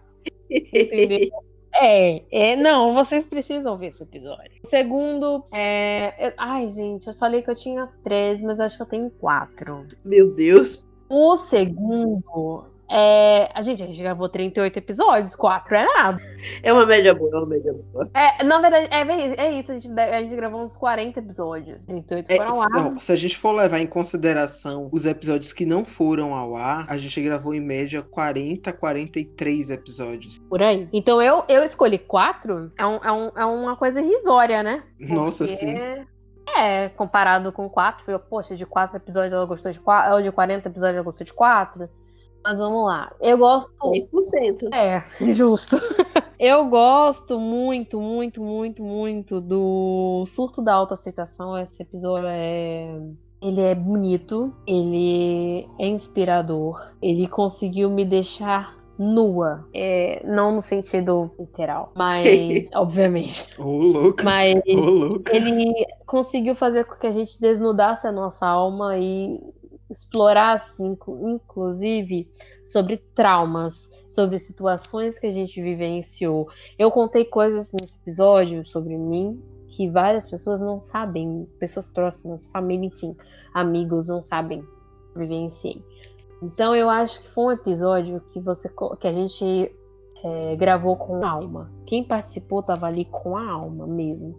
entendeu? 0.50 1.31
É, 1.81 2.23
é, 2.33 2.57
não, 2.57 2.93
vocês 2.95 3.25
precisam 3.25 3.76
ver 3.78 3.88
esse 3.88 4.02
episódio. 4.02 4.50
O 4.64 4.67
segundo, 4.67 5.45
é. 5.52 6.26
eu- 6.28 6.33
ai, 6.37 6.67
gente, 6.69 7.07
eu 7.07 7.14
falei 7.14 7.40
que 7.43 7.50
eu 7.50 7.55
tinha 7.55 7.87
três, 8.02 8.43
mas 8.43 8.59
eu 8.59 8.64
acho 8.64 8.76
que 8.76 8.83
eu 8.83 8.87
tenho 8.87 9.11
quatro. 9.11 9.87
Meu 10.05 10.35
Deus. 10.35 10.85
O 11.09 11.37
segundo 11.37 12.64
é. 12.90 13.50
A 13.54 13.62
gente, 13.62 13.83
a 13.83 13.87
gente 13.87 14.02
gravou 14.02 14.28
38 14.28 14.76
episódios, 14.78 15.37
quatro 15.37 15.76
é 15.76 15.85
nada. 15.85 16.23
É 16.62 16.73
uma 16.73 16.87
média 16.87 17.14
boa, 17.14 17.30
é 17.33 17.38
uma 17.38 17.47
média 17.47 17.73
boa. 17.92 18.11
É, 18.14 18.42
na 18.42 18.61
verdade, 18.61 18.88
é, 18.90 19.47
é 19.47 19.59
isso, 19.59 19.73
a 19.73 19.78
gente, 19.78 20.00
a 20.00 20.21
gente 20.21 20.35
gravou 20.37 20.62
uns 20.62 20.76
40 20.76 21.18
episódios. 21.18 21.87
38 21.87 22.30
É, 22.30 22.37
foram 22.37 22.59
lá. 22.59 22.68
não, 22.68 23.00
se 23.00 23.12
a 23.12 23.16
gente 23.16 23.37
for 23.37 23.52
levar 23.52 23.78
em 23.78 23.87
consideração 23.87 24.88
os 24.92 25.04
episódios 25.04 25.52
que 25.52 25.66
não 25.66 25.85
foram 25.85 26.35
ao 26.35 26.57
ar, 26.57 26.87
a 26.88 26.97
gente 26.97 27.21
gravou 27.21 27.54
em 27.54 27.61
média 27.61 28.02
40, 28.02 28.73
43 28.73 29.71
episódios. 29.71 30.38
Por 30.49 30.62
aí. 30.62 30.88
Então 30.92 31.21
eu, 31.21 31.45
eu 31.49 31.62
escolhi 31.62 31.99
quatro. 31.99 32.73
É, 32.78 32.87
um, 32.87 32.97
é, 32.97 33.12
um, 33.12 33.30
é 33.37 33.45
uma 33.45 33.76
coisa 33.76 34.00
irrisória, 34.00 34.62
né? 34.62 34.83
Nossa, 34.99 35.47
Porque, 35.47 35.57
sim. 35.57 36.07
É, 36.57 36.88
comparado 36.88 37.52
com 37.52 37.68
quatro, 37.68 38.04
foi, 38.04 38.18
poxa, 38.18 38.57
de 38.57 38.64
quatro 38.64 38.97
episódios 38.97 39.33
ela 39.33 39.45
gostou 39.45 39.71
de 39.71 39.78
quatro, 39.78 40.14
ou 40.14 40.23
de 40.23 40.33
40 40.33 40.68
episódios 40.68 40.97
ela 40.97 41.04
gostou 41.04 41.26
de 41.26 41.33
quatro. 41.35 41.88
Mas 42.45 42.59
vamos 42.59 42.85
lá. 42.85 43.12
Eu 43.21 43.38
gosto. 43.38 43.75
10%. 43.78 44.73
É, 44.73 45.04
justo. 45.33 45.76
Eu 46.38 46.68
gosto 46.68 47.38
muito, 47.38 48.00
muito, 48.00 48.40
muito, 48.40 48.83
muito 48.83 49.40
do 49.40 50.25
surto 50.26 50.62
da 50.62 50.75
autoaceitação. 50.75 51.59
Esse 51.59 51.83
episódio 51.83 52.28
é. 52.28 52.97
Ele 53.40 53.61
é 53.61 53.75
bonito, 53.75 54.52
ele 54.66 55.68
é 55.78 55.87
inspirador, 55.87 56.92
ele 57.00 57.28
conseguiu 57.28 57.88
me 57.88 58.04
deixar 58.04 58.76
nua. 58.99 59.64
É, 59.73 60.21
não 60.25 60.57
no 60.57 60.62
sentido 60.62 61.30
literal, 61.38 61.92
mas. 61.95 62.25
obviamente. 62.75 63.49
Ô, 63.59 63.64
louco. 63.64 64.25
Mas 64.25 64.61
louco. 64.66 65.23
ele 65.30 65.73
conseguiu 66.04 66.54
fazer 66.54 66.85
com 66.85 66.97
que 66.97 67.07
a 67.07 67.12
gente 67.12 67.40
desnudasse 67.40 68.07
a 68.07 68.12
nossa 68.12 68.47
alma 68.47 68.99
e 68.99 69.40
explorasse, 69.90 70.83
inclu- 70.83 71.28
inclusive, 71.28 72.30
sobre 72.64 72.99
traumas, 73.14 73.88
sobre 74.09 74.38
situações 74.38 75.18
que 75.18 75.26
a 75.26 75.30
gente 75.33 75.61
vivenciou. 75.62 76.49
Eu 76.78 76.90
contei 76.90 77.25
coisas 77.25 77.73
nesse 77.73 77.99
episódio 77.99 78.64
sobre 78.64 78.97
mim 78.97 79.42
que 79.68 79.88
várias 79.88 80.28
pessoas 80.28 80.61
não 80.61 80.80
sabem, 80.80 81.47
pessoas 81.59 81.88
próximas, 81.88 82.47
família, 82.47 82.87
enfim, 82.87 83.16
amigos 83.52 84.09
não 84.09 84.23
sabem, 84.23 84.64
vivenciei. 85.14 85.83
Então 86.42 86.75
eu 86.75 86.88
acho 86.88 87.23
que 87.23 87.28
foi 87.28 87.45
um 87.45 87.50
episódio 87.52 88.21
que 88.33 88.40
você 88.40 88.71
que 89.00 89.07
a 89.07 89.12
gente 89.12 89.75
é, 90.25 90.57
gravou 90.57 90.97
com 90.97 91.25
a 91.25 91.30
alma. 91.30 91.71
Quem 91.85 92.04
participou 92.04 92.61
estava 92.61 92.87
ali 92.87 93.04
com 93.04 93.37
a 93.37 93.50
alma 93.50 93.87
mesmo. 93.87 94.38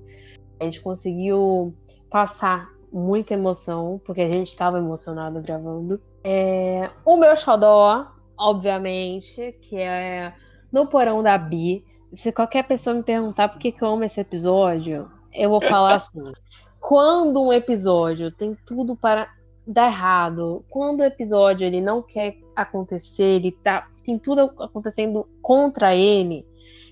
A 0.60 0.64
gente 0.64 0.82
conseguiu 0.82 1.74
passar 2.10 2.70
muita 2.92 3.34
emoção, 3.34 4.02
porque 4.06 4.22
a 4.22 4.28
gente 4.28 4.48
estava 4.48 4.78
emocionado 4.78 5.42
gravando. 5.42 6.02
É, 6.24 6.90
o 7.06 7.18
meu 7.18 7.36
xodó, 7.36 8.08
obviamente, 8.38 9.58
que 9.62 9.78
é 9.78 10.34
no 10.72 10.88
porão 10.88 11.24
da 11.24 11.38
Bi. 11.38 11.84
Se 12.14 12.32
qualquer 12.32 12.64
pessoa 12.64 12.96
me 12.96 13.04
perguntar 13.04 13.50
por 13.50 13.60
que, 13.60 13.72
que 13.72 13.84
eu 13.84 13.90
amo 13.90 14.04
esse 14.04 14.20
episódio, 14.20 15.10
eu 15.34 15.50
vou 15.50 15.62
falar 15.62 15.96
assim. 15.96 16.24
Quando 16.82 17.42
um 17.42 17.54
episódio 17.54 18.32
tem 18.32 18.58
tudo 18.66 18.96
para 18.96 19.30
dar 19.68 19.88
errado, 19.88 20.66
quando 20.70 21.02
o 21.02 21.04
episódio 21.04 21.68
ele 21.68 21.80
não 21.80 22.02
quer 22.02 22.38
acontecer, 22.56 23.36
ele 23.36 23.52
tá, 23.52 23.88
tem 24.04 24.18
tudo 24.18 24.52
acontecendo 24.58 25.28
contra 25.42 25.94
ele, 25.94 26.44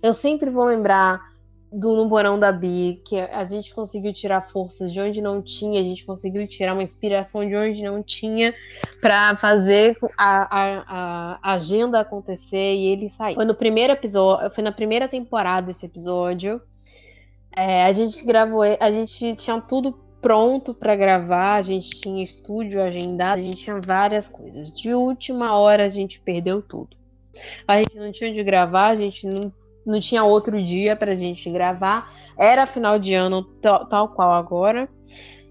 eu 0.04 0.13
sempre 0.13 0.50
vou 0.51 0.66
lembrar 0.66 1.20
do 1.72 1.96
No 1.96 2.10
Porão 2.10 2.40
da 2.40 2.52
Bi, 2.52 3.02
que 3.06 3.20
a 3.20 3.44
gente 3.44 3.74
conseguiu 3.74 4.14
tirar 4.14 4.42
forças 4.42 4.92
de 4.92 5.02
onde 5.02 5.22
não 5.22 5.42
tinha, 5.42 5.82
a 5.82 5.84
gente 5.84 6.06
conseguiu 6.06 6.48
tirar 6.48 6.74
uma 6.74 6.84
inspiração 6.84 7.48
de 7.48 7.56
onde 7.56 7.84
não 7.84 8.02
tinha 8.02 8.54
para 9.02 9.36
fazer 9.36 9.98
a, 10.18 10.48
a, 10.60 11.40
a 11.42 11.54
agenda 11.54 12.00
acontecer 12.00 12.76
e 12.76 12.88
ele 12.88 13.10
sair. 13.10 13.36
Foi 13.36 13.46
no 13.46 13.56
primeiro 13.56 13.94
episódio, 13.94 14.50
foi 14.52 14.64
na 14.64 14.72
primeira 14.72 15.08
temporada 15.08 15.70
esse 15.72 15.86
episódio. 15.86 16.62
É, 17.56 17.84
a 17.84 17.92
gente 17.92 18.24
gravou, 18.24 18.62
a 18.62 18.92
gente 18.92 19.36
tinha 19.36 19.60
tudo 19.60 19.92
pronto 20.22 20.74
para 20.74 20.96
gravar, 20.96 21.56
a 21.56 21.62
gente 21.62 21.90
tinha 21.90 22.24
estúdio 22.24 22.82
agendado, 22.82 23.40
a 23.40 23.44
gente 23.44 23.58
tinha 23.58 23.80
várias 23.84 24.28
coisas. 24.28 24.72
De 24.72 24.94
última 24.94 25.58
hora 25.58 25.86
a 25.86 25.90
gente 25.90 26.20
perdeu 26.20 26.62
tudo. 26.62 26.96
A 27.68 27.78
gente 27.78 27.96
não 27.98 28.12
tinha 28.12 28.30
onde 28.30 28.44
gravar, 28.44 28.88
a 28.88 28.96
gente 28.96 29.28
não 29.28 29.52
não 29.88 30.00
tinha 30.00 30.24
outro 30.24 30.62
dia 30.62 30.96
pra 30.96 31.15
gente 31.15 31.50
gravar. 31.50 32.13
Era 32.38 32.67
final 32.67 33.00
de 33.00 33.13
ano, 33.13 33.44
tal, 33.62 33.88
tal 33.88 34.10
qual 34.10 34.34
agora. 34.34 34.89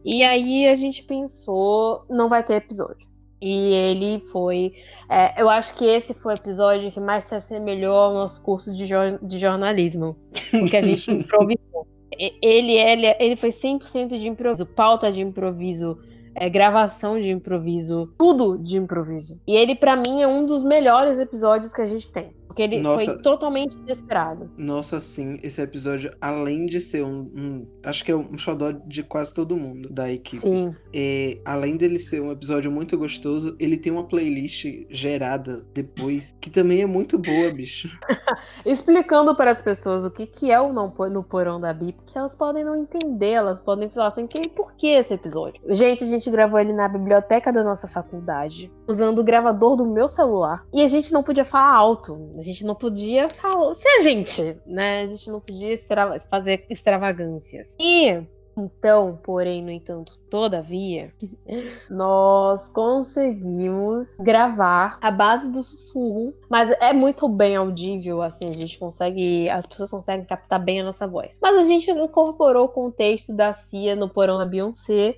E 0.04 0.22
aí 0.22 0.68
a 0.68 0.76
gente 0.76 1.02
pensou, 1.02 2.04
não 2.08 2.28
vai 2.28 2.44
ter 2.44 2.54
episódio. 2.54 3.08
E 3.40 3.72
ele 3.72 4.24
foi. 4.30 4.72
é, 5.10 5.40
eu 5.40 5.48
acho 5.48 5.76
que 5.76 5.84
esse 5.84 6.14
foi 6.14 6.34
o 6.34 6.36
episódio 6.36 6.90
que 6.92 7.00
mais 7.00 7.24
se 7.24 7.34
assemelhou 7.34 7.96
ao 7.96 8.14
nosso 8.14 8.42
curso 8.42 8.72
de, 8.72 8.86
de 9.22 9.38
jornalismo. 9.38 10.16
Porque 10.50 10.76
a 10.76 10.82
gente 10.82 11.10
improvisou. 11.10 11.86
Ele, 12.18 12.72
ele, 12.72 13.16
ele 13.18 13.36
foi 13.36 13.50
100% 13.50 14.18
de 14.18 14.28
improviso, 14.28 14.64
pauta 14.64 15.12
de 15.12 15.20
improviso, 15.20 15.98
é, 16.34 16.48
gravação 16.48 17.20
de 17.20 17.30
improviso, 17.30 18.10
tudo 18.16 18.56
de 18.56 18.78
improviso. 18.78 19.38
E 19.46 19.54
ele, 19.54 19.74
pra 19.74 19.96
mim, 19.96 20.22
é 20.22 20.26
um 20.26 20.46
dos 20.46 20.64
melhores 20.64 21.18
episódios 21.18 21.74
que 21.74 21.82
a 21.82 21.86
gente 21.86 22.10
tem. 22.10 22.32
Porque 22.56 22.62
ele 22.62 22.80
Nossa. 22.80 23.04
foi 23.04 23.18
totalmente 23.18 23.76
inesperado. 23.76 24.50
Nossa, 24.56 24.98
sim, 24.98 25.38
esse 25.42 25.60
episódio, 25.60 26.10
além 26.22 26.64
de 26.64 26.80
ser 26.80 27.04
um, 27.04 27.30
um- 27.36 27.66
Acho 27.84 28.02
que 28.02 28.10
é 28.10 28.16
um 28.16 28.38
xodó 28.38 28.70
de 28.72 29.02
quase 29.02 29.34
todo 29.34 29.54
mundo 29.58 29.90
da 29.90 30.10
equipe. 30.10 30.40
Sim. 30.40 30.74
É, 30.90 31.38
além 31.44 31.76
dele 31.76 31.98
ser 31.98 32.22
um 32.22 32.32
episódio 32.32 32.72
muito 32.72 32.96
gostoso, 32.96 33.54
ele 33.60 33.76
tem 33.76 33.92
uma 33.92 34.04
playlist 34.08 34.64
gerada 34.88 35.66
depois, 35.74 36.34
que 36.40 36.48
também 36.48 36.80
é 36.80 36.86
muito 36.86 37.18
boa, 37.18 37.52
bicho. 37.52 37.90
Explicando 38.64 39.34
para 39.36 39.50
as 39.50 39.60
pessoas 39.60 40.06
o 40.06 40.10
que, 40.10 40.26
que 40.26 40.50
é 40.50 40.58
o 40.58 40.72
não 40.72 40.94
no 41.10 41.22
porão 41.22 41.60
da 41.60 41.74
Bi, 41.74 41.92
porque 41.92 42.16
elas 42.16 42.34
podem 42.34 42.64
não 42.64 42.74
entender, 42.74 43.32
elas 43.32 43.60
podem 43.60 43.90
falar 43.90 44.08
assim, 44.08 44.26
"Que- 44.26 44.48
por 44.48 44.72
que 44.72 44.86
esse 44.88 45.12
episódio? 45.12 45.60
Gente, 45.74 46.02
a 46.04 46.06
gente 46.06 46.30
gravou 46.30 46.58
ele 46.58 46.72
na 46.72 46.88
biblioteca 46.88 47.52
da 47.52 47.62
nossa 47.62 47.86
faculdade, 47.86 48.72
usando 48.88 49.18
o 49.18 49.24
gravador 49.24 49.76
do 49.76 49.84
meu 49.84 50.08
celular. 50.08 50.64
E 50.72 50.80
a 50.82 50.88
gente 50.88 51.12
não 51.12 51.22
podia 51.22 51.44
falar 51.44 51.74
alto, 51.74 52.30
a 52.38 52.42
gente 52.46 52.64
não 52.64 52.74
podia 52.74 53.28
falar. 53.28 53.74
Se 53.74 53.86
a 53.88 54.00
gente, 54.00 54.56
né? 54.66 55.02
A 55.02 55.06
gente 55.06 55.30
não 55.30 55.40
podia 55.40 55.72
extra- 55.72 56.18
fazer 56.30 56.64
extravagâncias. 56.70 57.76
E 57.80 58.22
Então, 58.58 59.18
porém, 59.22 59.62
no 59.62 59.70
entanto, 59.70 60.18
todavia, 60.30 61.12
nós 61.90 62.68
conseguimos 62.68 64.16
gravar 64.18 64.98
a 65.02 65.10
base 65.10 65.50
do 65.52 65.62
sussurro, 65.62 66.32
mas 66.48 66.70
é 66.80 66.92
muito 66.94 67.28
bem 67.28 67.54
audível, 67.54 68.22
assim, 68.22 68.46
a 68.48 68.52
gente 68.52 68.78
consegue, 68.78 69.48
as 69.50 69.66
pessoas 69.66 69.90
conseguem 69.90 70.24
captar 70.24 70.58
bem 70.58 70.80
a 70.80 70.84
nossa 70.84 71.06
voz. 71.06 71.38
Mas 71.42 71.56
a 71.58 71.64
gente 71.64 71.90
incorporou 71.90 72.64
o 72.64 72.68
contexto 72.70 73.34
da 73.34 73.52
Cia 73.52 73.94
no 73.94 74.08
porão 74.08 74.38
da 74.38 74.46
Beyoncé. 74.46 75.14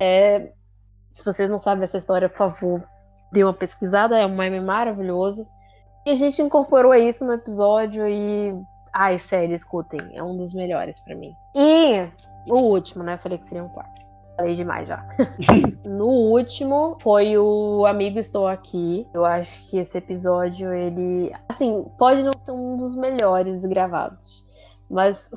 É, 0.00 0.52
se 1.12 1.24
vocês 1.24 1.48
não 1.48 1.60
sabem 1.60 1.84
essa 1.84 1.98
história, 1.98 2.28
por 2.28 2.38
favor, 2.38 2.82
dê 3.32 3.44
uma 3.44 3.54
pesquisada, 3.54 4.18
é 4.18 4.26
um 4.26 4.34
meme 4.36 4.60
maravilhoso. 4.60 5.46
E 6.04 6.10
a 6.10 6.14
gente 6.14 6.42
incorporou 6.42 6.94
isso 6.94 7.24
no 7.24 7.32
episódio 7.32 8.08
e. 8.08 8.54
Ai, 8.92 9.18
sério, 9.18 9.54
escutem, 9.54 10.00
é 10.14 10.22
um 10.22 10.36
dos 10.36 10.52
melhores 10.52 11.00
para 11.00 11.14
mim. 11.14 11.34
E 11.54 12.08
o 12.50 12.58
último, 12.58 13.02
né? 13.02 13.16
Falei 13.16 13.38
que 13.38 13.46
seriam 13.46 13.68
quatro. 13.68 14.02
Falei 14.36 14.56
demais 14.56 14.88
já. 14.88 15.06
no 15.84 16.06
último 16.06 16.96
foi 17.00 17.38
o 17.38 17.86
Amigo 17.86 18.18
Estou 18.18 18.48
Aqui. 18.48 19.06
Eu 19.14 19.24
acho 19.24 19.68
que 19.70 19.78
esse 19.78 19.96
episódio, 19.96 20.72
ele. 20.72 21.32
Assim, 21.48 21.86
pode 21.96 22.22
não 22.22 22.32
ser 22.36 22.52
um 22.52 22.76
dos 22.76 22.94
melhores 22.94 23.64
gravados. 23.64 24.44
Mas 24.90 25.30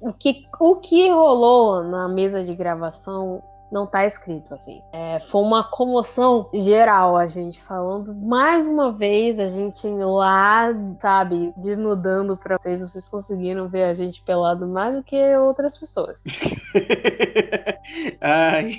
o 0.00 0.12
que, 0.12 0.46
o 0.58 0.76
que 0.76 1.10
rolou 1.10 1.84
na 1.84 2.08
mesa 2.08 2.42
de 2.42 2.54
gravação 2.54 3.42
não 3.72 3.86
tá 3.86 4.06
escrito 4.06 4.52
assim. 4.52 4.82
É, 4.92 5.18
foi 5.18 5.40
uma 5.40 5.64
comoção 5.64 6.50
geral 6.52 7.16
a 7.16 7.26
gente 7.26 7.60
falando 7.62 8.14
mais 8.14 8.68
uma 8.68 8.92
vez, 8.92 9.38
a 9.38 9.48
gente 9.48 9.88
lá, 9.88 10.68
sabe, 10.98 11.54
desnudando 11.56 12.36
pra 12.36 12.58
vocês. 12.58 12.80
Vocês 12.80 13.08
conseguiram 13.08 13.68
ver 13.68 13.84
a 13.84 13.94
gente 13.94 14.22
pelado 14.22 14.68
mais 14.68 14.94
do 14.94 15.02
que 15.02 15.36
outras 15.36 15.78
pessoas. 15.78 16.22
Ai. 18.20 18.72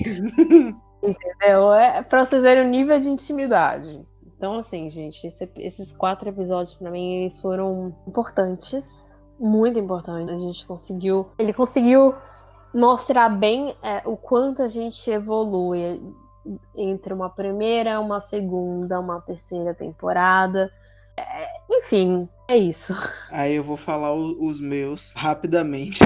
Entendeu? 1.02 1.74
É 1.74 2.04
pra 2.04 2.24
vocês 2.24 2.44
verem 2.44 2.64
o 2.64 2.70
nível 2.70 3.00
de 3.00 3.10
intimidade. 3.10 4.00
Então, 4.38 4.60
assim, 4.60 4.90
gente, 4.90 5.26
esse, 5.26 5.50
esses 5.56 5.92
quatro 5.92 6.30
episódios 6.30 6.76
para 6.76 6.92
mim 6.92 7.22
eles 7.22 7.40
foram 7.40 7.96
importantes, 8.08 9.12
muito 9.40 9.80
importantes. 9.80 10.34
A 10.34 10.38
gente 10.38 10.66
conseguiu, 10.68 11.30
ele 11.40 11.52
conseguiu 11.52 12.14
mostrar 12.74 13.30
bem 13.30 13.75
é, 13.82 14.01
o 14.06 14.18
quanto 14.18 14.62
a 14.62 14.68
gente 14.68 15.10
evolui 15.10 16.01
entre 16.75 17.13
uma 17.13 17.30
primeira, 17.30 18.00
uma 18.00 18.20
segunda, 18.20 19.00
uma 19.00 19.22
terceira 19.22 19.74
temporada. 19.74 20.72
É, 21.18 21.48
enfim, 21.72 22.27
é 22.50 22.58
isso. 22.58 22.94
Aí 23.32 23.56
eu 23.56 23.63
vou 23.63 23.77
falar 23.77 24.13
os 24.13 24.60
meus 24.60 25.13
rapidamente. 25.13 26.00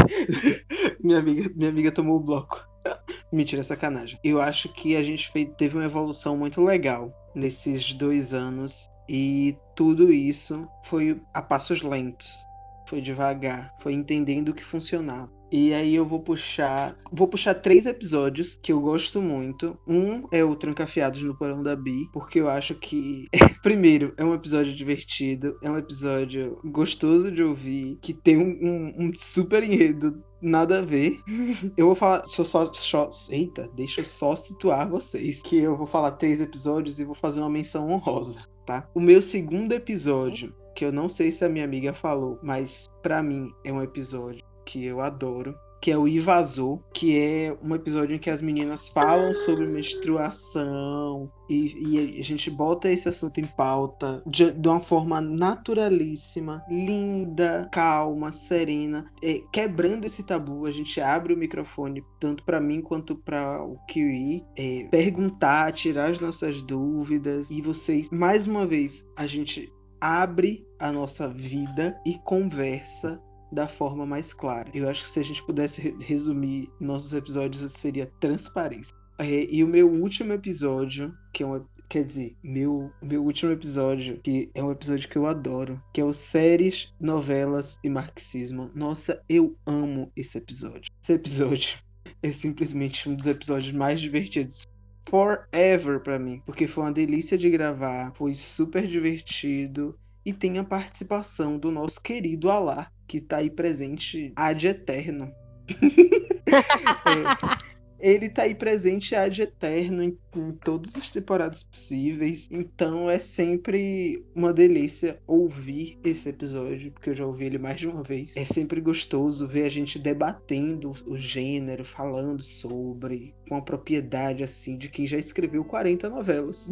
minha, 1.01 1.19
amiga, 1.19 1.49
minha 1.55 1.69
amiga 1.69 1.91
tomou 1.91 2.17
o 2.17 2.23
bloco. 2.23 2.65
Mentira, 3.31 3.63
sacanagem. 3.63 4.19
Eu 4.23 4.41
acho 4.41 4.69
que 4.69 4.95
a 4.95 5.03
gente 5.03 5.31
fez, 5.31 5.49
teve 5.57 5.75
uma 5.77 5.85
evolução 5.85 6.37
muito 6.37 6.61
legal 6.61 7.11
nesses 7.33 7.93
dois 7.93 8.33
anos. 8.33 8.89
E 9.09 9.57
tudo 9.73 10.11
isso 10.11 10.67
foi 10.83 11.21
a 11.33 11.41
passos 11.41 11.81
lentos. 11.81 12.45
Foi 12.87 13.01
devagar. 13.01 13.73
Foi 13.79 13.93
entendendo 13.93 14.49
o 14.49 14.53
que 14.53 14.63
funcionava. 14.63 15.36
E 15.51 15.73
aí 15.73 15.95
eu 15.95 16.05
vou 16.05 16.19
puxar. 16.19 16.97
Vou 17.11 17.27
puxar 17.27 17.55
três 17.55 17.85
episódios 17.85 18.59
que 18.61 18.71
eu 18.71 18.81
gosto 18.81 19.21
muito. 19.21 19.77
Um 19.87 20.27
é 20.31 20.43
o 20.43 20.55
Trancafiados 20.55 21.21
no 21.21 21.35
Porão 21.35 21.63
da 21.63 21.75
Bi, 21.75 22.09
porque 22.11 22.39
eu 22.39 22.49
acho 22.49 22.75
que. 22.75 23.27
Primeiro, 23.63 24.13
é 24.17 24.23
um 24.23 24.33
episódio 24.33 24.75
divertido, 24.75 25.57
é 25.61 25.69
um 25.69 25.77
episódio 25.77 26.59
gostoso 26.65 27.31
de 27.31 27.43
ouvir, 27.43 27.97
que 28.01 28.13
tem 28.13 28.37
um, 28.37 28.57
um, 28.61 29.05
um 29.05 29.11
super 29.15 29.63
enredo 29.63 30.21
nada 30.41 30.79
a 30.79 30.81
ver. 30.81 31.19
Eu 31.77 31.87
vou 31.87 31.95
falar. 31.95 32.27
Só, 32.27 32.43
só, 32.43 32.71
só, 32.73 33.09
eita, 33.29 33.69
deixa 33.75 34.01
eu 34.01 34.05
só 34.05 34.35
situar 34.35 34.89
vocês. 34.89 35.41
Que 35.41 35.57
eu 35.57 35.75
vou 35.75 35.87
falar 35.87 36.11
três 36.11 36.41
episódios 36.41 36.99
e 36.99 37.05
vou 37.05 37.15
fazer 37.15 37.39
uma 37.39 37.49
menção 37.49 37.89
honrosa, 37.89 38.41
tá? 38.65 38.87
O 38.93 38.99
meu 38.99 39.21
segundo 39.21 39.73
episódio, 39.73 40.53
que 40.75 40.85
eu 40.85 40.91
não 40.91 41.07
sei 41.07 41.31
se 41.31 41.43
a 41.45 41.49
minha 41.49 41.65
amiga 41.65 41.93
falou, 41.93 42.37
mas 42.43 42.89
para 43.01 43.23
mim 43.23 43.51
é 43.63 43.71
um 43.71 43.81
episódio 43.81 44.46
que 44.67 44.85
eu 44.85 44.99
adoro, 44.99 45.55
que 45.81 45.91
é 45.91 45.97
o 45.97 46.07
Invasor, 46.07 46.79
que 46.93 47.17
é 47.17 47.55
um 47.63 47.73
episódio 47.73 48.15
em 48.15 48.19
que 48.19 48.29
as 48.29 48.41
meninas 48.41 48.89
falam 48.89 49.33
sobre 49.33 49.65
menstruação 49.65 51.31
e, 51.49 51.75
e 51.77 52.19
a 52.19 52.23
gente 52.23 52.49
bota 52.49 52.89
esse 52.89 53.07
assunto 53.07 53.39
em 53.39 53.45
pauta 53.45 54.21
de, 54.25 54.51
de 54.51 54.67
uma 54.67 54.81
forma 54.81 55.21
naturalíssima, 55.21 56.63
linda, 56.69 57.69
calma, 57.71 58.31
serena, 58.31 59.09
é, 59.23 59.41
quebrando 59.53 60.05
esse 60.05 60.23
tabu. 60.23 60.65
A 60.65 60.71
gente 60.71 60.99
abre 60.99 61.33
o 61.33 61.37
microfone 61.37 62.03
tanto 62.19 62.43
para 62.43 62.59
mim 62.59 62.81
quanto 62.81 63.15
para 63.15 63.63
o 63.63 63.77
Kiwi, 63.87 64.43
é, 64.57 64.87
perguntar, 64.91 65.71
tirar 65.71 66.09
as 66.09 66.19
nossas 66.19 66.61
dúvidas 66.61 67.51
e 67.51 67.61
vocês, 67.61 68.09
mais 68.09 68.47
uma 68.47 68.65
vez, 68.67 69.05
a 69.15 69.25
gente 69.25 69.71
abre 70.01 70.65
a 70.79 70.91
nossa 70.91 71.27
vida 71.27 71.99
e 72.05 72.17
conversa 72.19 73.21
da 73.51 73.67
forma 73.67 74.05
mais 74.05 74.33
clara. 74.33 74.69
Eu 74.73 74.87
acho 74.89 75.05
que 75.05 75.09
se 75.09 75.19
a 75.19 75.23
gente 75.23 75.43
pudesse 75.43 75.95
resumir 75.99 76.69
nossos 76.79 77.13
episódios, 77.13 77.71
seria 77.73 78.11
transparência. 78.19 78.95
É, 79.19 79.47
e 79.51 79.63
o 79.63 79.67
meu 79.67 79.89
último 79.89 80.33
episódio, 80.33 81.13
que 81.33 81.43
é 81.43 81.47
um, 81.47 81.65
quer 81.89 82.03
dizer, 82.03 82.35
meu, 82.43 82.91
meu 83.01 83.23
último 83.23 83.51
episódio, 83.51 84.19
que 84.21 84.51
é 84.53 84.63
um 84.63 84.71
episódio 84.71 85.09
que 85.09 85.17
eu 85.17 85.25
adoro, 85.25 85.81
que 85.93 86.01
é 86.01 86.05
o 86.05 86.13
Séries, 86.13 86.93
Novelas 86.99 87.79
e 87.83 87.89
Marxismo. 87.89 88.69
Nossa, 88.75 89.21
eu 89.27 89.55
amo 89.65 90.11
esse 90.15 90.37
episódio. 90.37 90.91
Esse 91.01 91.13
episódio 91.13 91.79
é 92.21 92.31
simplesmente 92.31 93.09
um 93.09 93.15
dos 93.15 93.25
episódios 93.25 93.71
mais 93.71 94.01
divertidos 94.01 94.63
forever 95.09 96.01
para 96.01 96.19
mim, 96.19 96.41
porque 96.45 96.67
foi 96.67 96.83
uma 96.83 96.91
delícia 96.91 97.37
de 97.37 97.49
gravar, 97.49 98.11
foi 98.13 98.33
super 98.33 98.85
divertido 98.85 99.97
e 100.25 100.33
tem 100.33 100.59
a 100.59 100.63
participação 100.63 101.57
do 101.57 101.71
nosso 101.71 102.01
querido 102.01 102.51
Alá, 102.51 102.91
que 103.07 103.21
tá 103.21 103.37
aí 103.37 103.49
presente 103.49 104.31
ad 104.35 104.67
eterno. 104.67 105.31
é, 107.05 107.67
ele 107.99 108.29
tá 108.29 108.43
aí 108.43 108.53
presente 108.53 109.15
ad 109.15 109.41
eterno 109.41 110.03
em, 110.03 110.17
em, 110.35 110.51
todas 110.63 110.95
as 110.95 111.09
temporadas 111.09 111.63
possíveis. 111.63 112.47
Então 112.51 113.09
é 113.09 113.19
sempre 113.19 114.23
uma 114.35 114.53
delícia 114.53 115.19
ouvir 115.25 115.97
esse 116.03 116.29
episódio, 116.29 116.91
porque 116.91 117.09
eu 117.09 117.15
já 117.15 117.25
ouvi 117.25 117.45
ele 117.45 117.57
mais 117.57 117.79
de 117.79 117.87
uma 117.87 118.03
vez. 118.03 118.35
É 118.35 118.45
sempre 118.45 118.81
gostoso 118.81 119.47
ver 119.47 119.63
a 119.63 119.69
gente 119.69 119.97
debatendo 119.97 120.93
o 121.05 121.17
gênero, 121.17 121.83
falando 121.83 122.41
sobre, 122.43 123.33
com 123.47 123.55
a 123.55 123.61
propriedade 123.61 124.43
assim 124.43 124.77
de 124.77 124.89
quem 124.89 125.07
já 125.07 125.17
escreveu 125.17 125.63
40 125.63 126.09
novelas. 126.09 126.69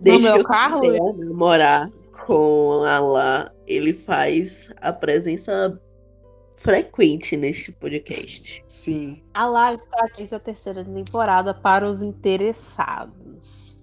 Deixa 0.00 0.18
no 0.18 0.36
meu 0.36 0.44
carro, 0.44 1.12
namorar 1.12 1.90
com 2.12 2.84
a 2.84 2.98
Lá, 2.98 3.52
ele 3.66 3.92
faz 3.92 4.70
a 4.80 4.92
presença 4.92 5.78
frequente 6.56 7.36
neste 7.36 7.72
podcast. 7.72 8.64
Sim. 8.68 9.22
A 9.34 9.46
Lá 9.46 9.74
está 9.74 10.04
aqui 10.04 10.26
sua 10.26 10.40
terceira 10.40 10.84
temporada 10.84 11.54
para 11.54 11.88
os 11.88 12.02
interessados. 12.02 13.82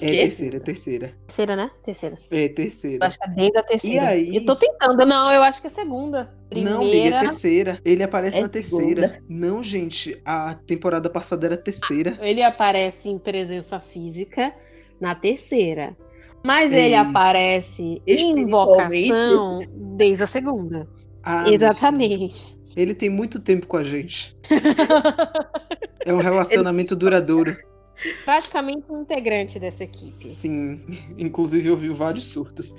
é 0.00 0.06
terceira, 0.22 0.58
terceira. 0.58 1.14
Terceira, 1.26 1.56
né? 1.56 1.70
Terceira. 1.84 2.18
É, 2.30 2.48
terceira. 2.48 3.04
Eu 3.04 3.06
acho 3.06 3.18
que 3.18 3.24
é 3.24 3.30
desde 3.34 3.58
a 3.58 3.62
terceira. 3.62 4.04
E 4.04 4.08
aí? 4.08 4.36
Eu 4.36 4.46
tô 4.46 4.56
tentando. 4.56 5.04
Não, 5.04 5.30
eu 5.32 5.42
acho 5.42 5.60
que 5.60 5.66
é 5.66 5.70
segunda. 5.70 6.32
Primeira... 6.48 6.78
Não, 6.78 6.82
é 6.82 7.20
terceira. 7.28 7.78
Ele 7.84 8.02
aparece 8.02 8.38
É 8.38 8.42
na 8.42 8.48
terceira. 8.48 9.08
segunda. 9.08 9.24
Não, 9.28 9.62
gente. 9.62 10.20
A 10.24 10.54
temporada 10.54 11.10
passada 11.10 11.46
era 11.46 11.56
terceira. 11.56 12.16
Ele 12.20 12.42
aparece 12.42 13.08
em 13.10 13.18
presença 13.18 13.78
física 13.78 14.54
na 15.00 15.14
terceira. 15.14 15.96
Mas 16.44 16.72
É 16.72 16.86
ele 16.86 16.94
aparece 16.94 18.02
em 18.06 18.40
invocação 18.40 19.60
desde 19.96 20.24
a 20.24 20.26
segunda. 20.26 20.88
Ah, 21.22 21.44
Exatamente. 21.48 22.58
Ele 22.76 22.94
tem 22.94 23.10
muito 23.10 23.38
tempo 23.38 23.66
com 23.66 23.76
a 23.76 23.84
gente. 23.84 24.36
É 26.04 26.12
um 26.12 26.18
relacionamento 26.18 26.96
duradouro. 26.96 27.56
Praticamente 28.24 28.84
um 28.90 29.02
integrante 29.02 29.58
dessa 29.58 29.84
equipe. 29.84 30.36
Sim. 30.36 30.80
Inclusive 31.18 31.70
ouviu 31.70 31.94
vários 31.94 32.24
surtos. 32.26 32.74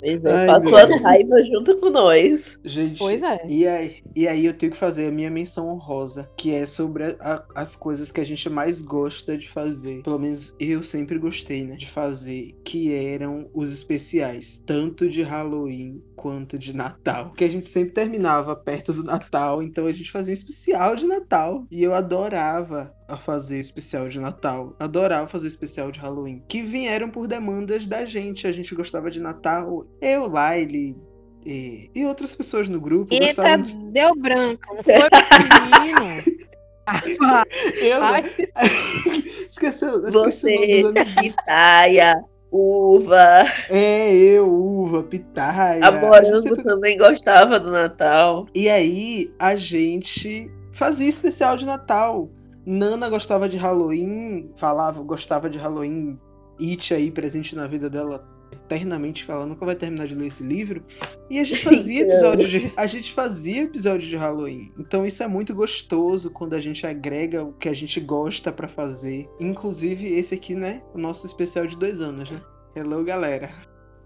Pois 0.00 0.24
é, 0.24 0.32
Ai, 0.32 0.46
passou 0.46 0.72
meu 0.72 0.78
as 0.84 1.00
raivas 1.02 1.46
junto 1.46 1.76
com 1.78 1.90
nós. 1.90 2.58
Gente, 2.64 2.98
Pois 2.98 3.22
é. 3.22 3.40
E 3.46 3.66
aí, 3.66 4.02
e 4.14 4.26
aí 4.28 4.46
eu 4.46 4.54
tenho 4.54 4.72
que 4.72 4.78
fazer 4.78 5.06
a 5.06 5.10
minha 5.10 5.30
menção 5.30 5.68
honrosa, 5.68 6.28
que 6.36 6.52
é 6.54 6.66
sobre 6.66 7.04
a- 7.04 7.16
a- 7.20 7.44
as 7.54 7.76
coisas 7.76 8.10
que 8.10 8.20
a 8.20 8.24
gente 8.24 8.48
mais 8.48 8.80
gosta 8.82 9.36
de 9.36 9.48
fazer. 9.48 10.02
Pelo 10.02 10.18
menos 10.18 10.54
eu 10.58 10.82
sempre 10.82 11.18
gostei, 11.18 11.64
né? 11.64 11.76
De 11.76 11.88
fazer, 11.88 12.54
que 12.64 12.92
eram 12.94 13.48
os 13.54 13.72
especiais, 13.72 14.60
tanto 14.66 15.08
de 15.08 15.22
Halloween 15.22 16.02
quanto 16.16 16.58
de 16.58 16.74
Natal. 16.74 17.32
Que 17.36 17.44
a 17.44 17.48
gente 17.48 17.66
sempre 17.66 17.92
terminava 17.94 18.54
perto 18.56 18.92
do 18.92 19.04
Natal, 19.04 19.62
então 19.62 19.86
a 19.86 19.92
gente 19.92 20.10
fazia 20.10 20.32
um 20.32 20.34
especial 20.34 20.96
de 20.96 21.06
Natal. 21.06 21.66
E 21.70 21.82
eu 21.82 21.94
adorava 21.94 22.92
a 23.08 23.16
fazer 23.16 23.56
o 23.56 23.60
especial 23.60 24.08
de 24.08 24.17
Natal. 24.20 24.74
Adorava 24.78 25.28
fazer 25.28 25.46
o 25.46 25.48
especial 25.48 25.90
de 25.90 26.00
Halloween. 26.00 26.42
Que 26.48 26.62
vieram 26.62 27.10
por 27.10 27.26
demandas 27.26 27.86
da 27.86 28.04
gente. 28.04 28.46
A 28.46 28.52
gente 28.52 28.74
gostava 28.74 29.10
de 29.10 29.20
Natal. 29.20 29.86
Eu, 30.00 30.28
Laile, 30.28 30.96
e, 31.44 31.90
e 31.94 32.04
outras 32.04 32.34
pessoas 32.34 32.68
no 32.68 32.80
grupo 32.80 33.14
Eita, 33.14 33.26
gostavam 33.26 33.62
de... 33.62 33.90
deu 33.90 34.14
branco. 34.16 34.74
Não 34.74 34.82
foi 34.82 34.94
menino. 35.80 36.38
Eu, 37.82 38.02
Ai, 38.02 38.24
esqueceu, 39.50 40.06
esqueci 40.06 40.10
Você, 40.10 40.84
pitaia, 41.20 42.24
uva. 42.50 43.42
É, 43.68 44.10
eu, 44.16 44.50
uva, 44.50 45.02
pitaia. 45.02 45.84
A 45.84 45.92
morango 45.92 46.40
sempre- 46.40 46.64
também 46.64 46.96
gostava 46.96 47.60
do 47.60 47.70
Natal. 47.70 48.46
E 48.54 48.70
aí 48.70 49.30
a 49.38 49.54
gente 49.54 50.50
fazia 50.72 51.10
especial 51.10 51.58
de 51.58 51.66
Natal. 51.66 52.30
Nana 52.68 53.08
gostava 53.08 53.48
de 53.48 53.56
Halloween, 53.56 54.50
falava, 54.56 55.02
gostava 55.02 55.48
de 55.48 55.56
Halloween, 55.56 56.20
It 56.60 56.92
aí 56.92 57.10
presente 57.10 57.56
na 57.56 57.66
vida 57.66 57.88
dela 57.88 58.28
eternamente, 58.52 59.24
que 59.24 59.30
ela 59.30 59.46
nunca 59.46 59.64
vai 59.64 59.74
terminar 59.74 60.06
de 60.06 60.14
ler 60.14 60.26
esse 60.26 60.42
livro. 60.42 60.84
E 61.30 61.38
a 61.38 61.44
gente 61.44 61.64
fazia 61.64 62.00
episódio 62.04 62.46
de 62.46 62.72
a 62.76 62.86
gente 62.86 63.14
fazia 63.14 63.62
episódio 63.62 64.06
de 64.06 64.16
Halloween. 64.18 64.70
Então 64.78 65.06
isso 65.06 65.22
é 65.22 65.26
muito 65.26 65.54
gostoso 65.54 66.30
quando 66.30 66.52
a 66.52 66.60
gente 66.60 66.86
agrega 66.86 67.42
o 67.42 67.54
que 67.54 67.70
a 67.70 67.74
gente 67.74 68.00
gosta 68.00 68.52
pra 68.52 68.68
fazer. 68.68 69.26
Inclusive 69.40 70.06
esse 70.06 70.34
aqui, 70.34 70.54
né, 70.54 70.82
o 70.94 70.98
nosso 70.98 71.24
especial 71.24 71.66
de 71.66 71.74
dois 71.74 72.02
anos, 72.02 72.30
né? 72.30 72.42
Hello, 72.76 73.02
galera. 73.02 73.50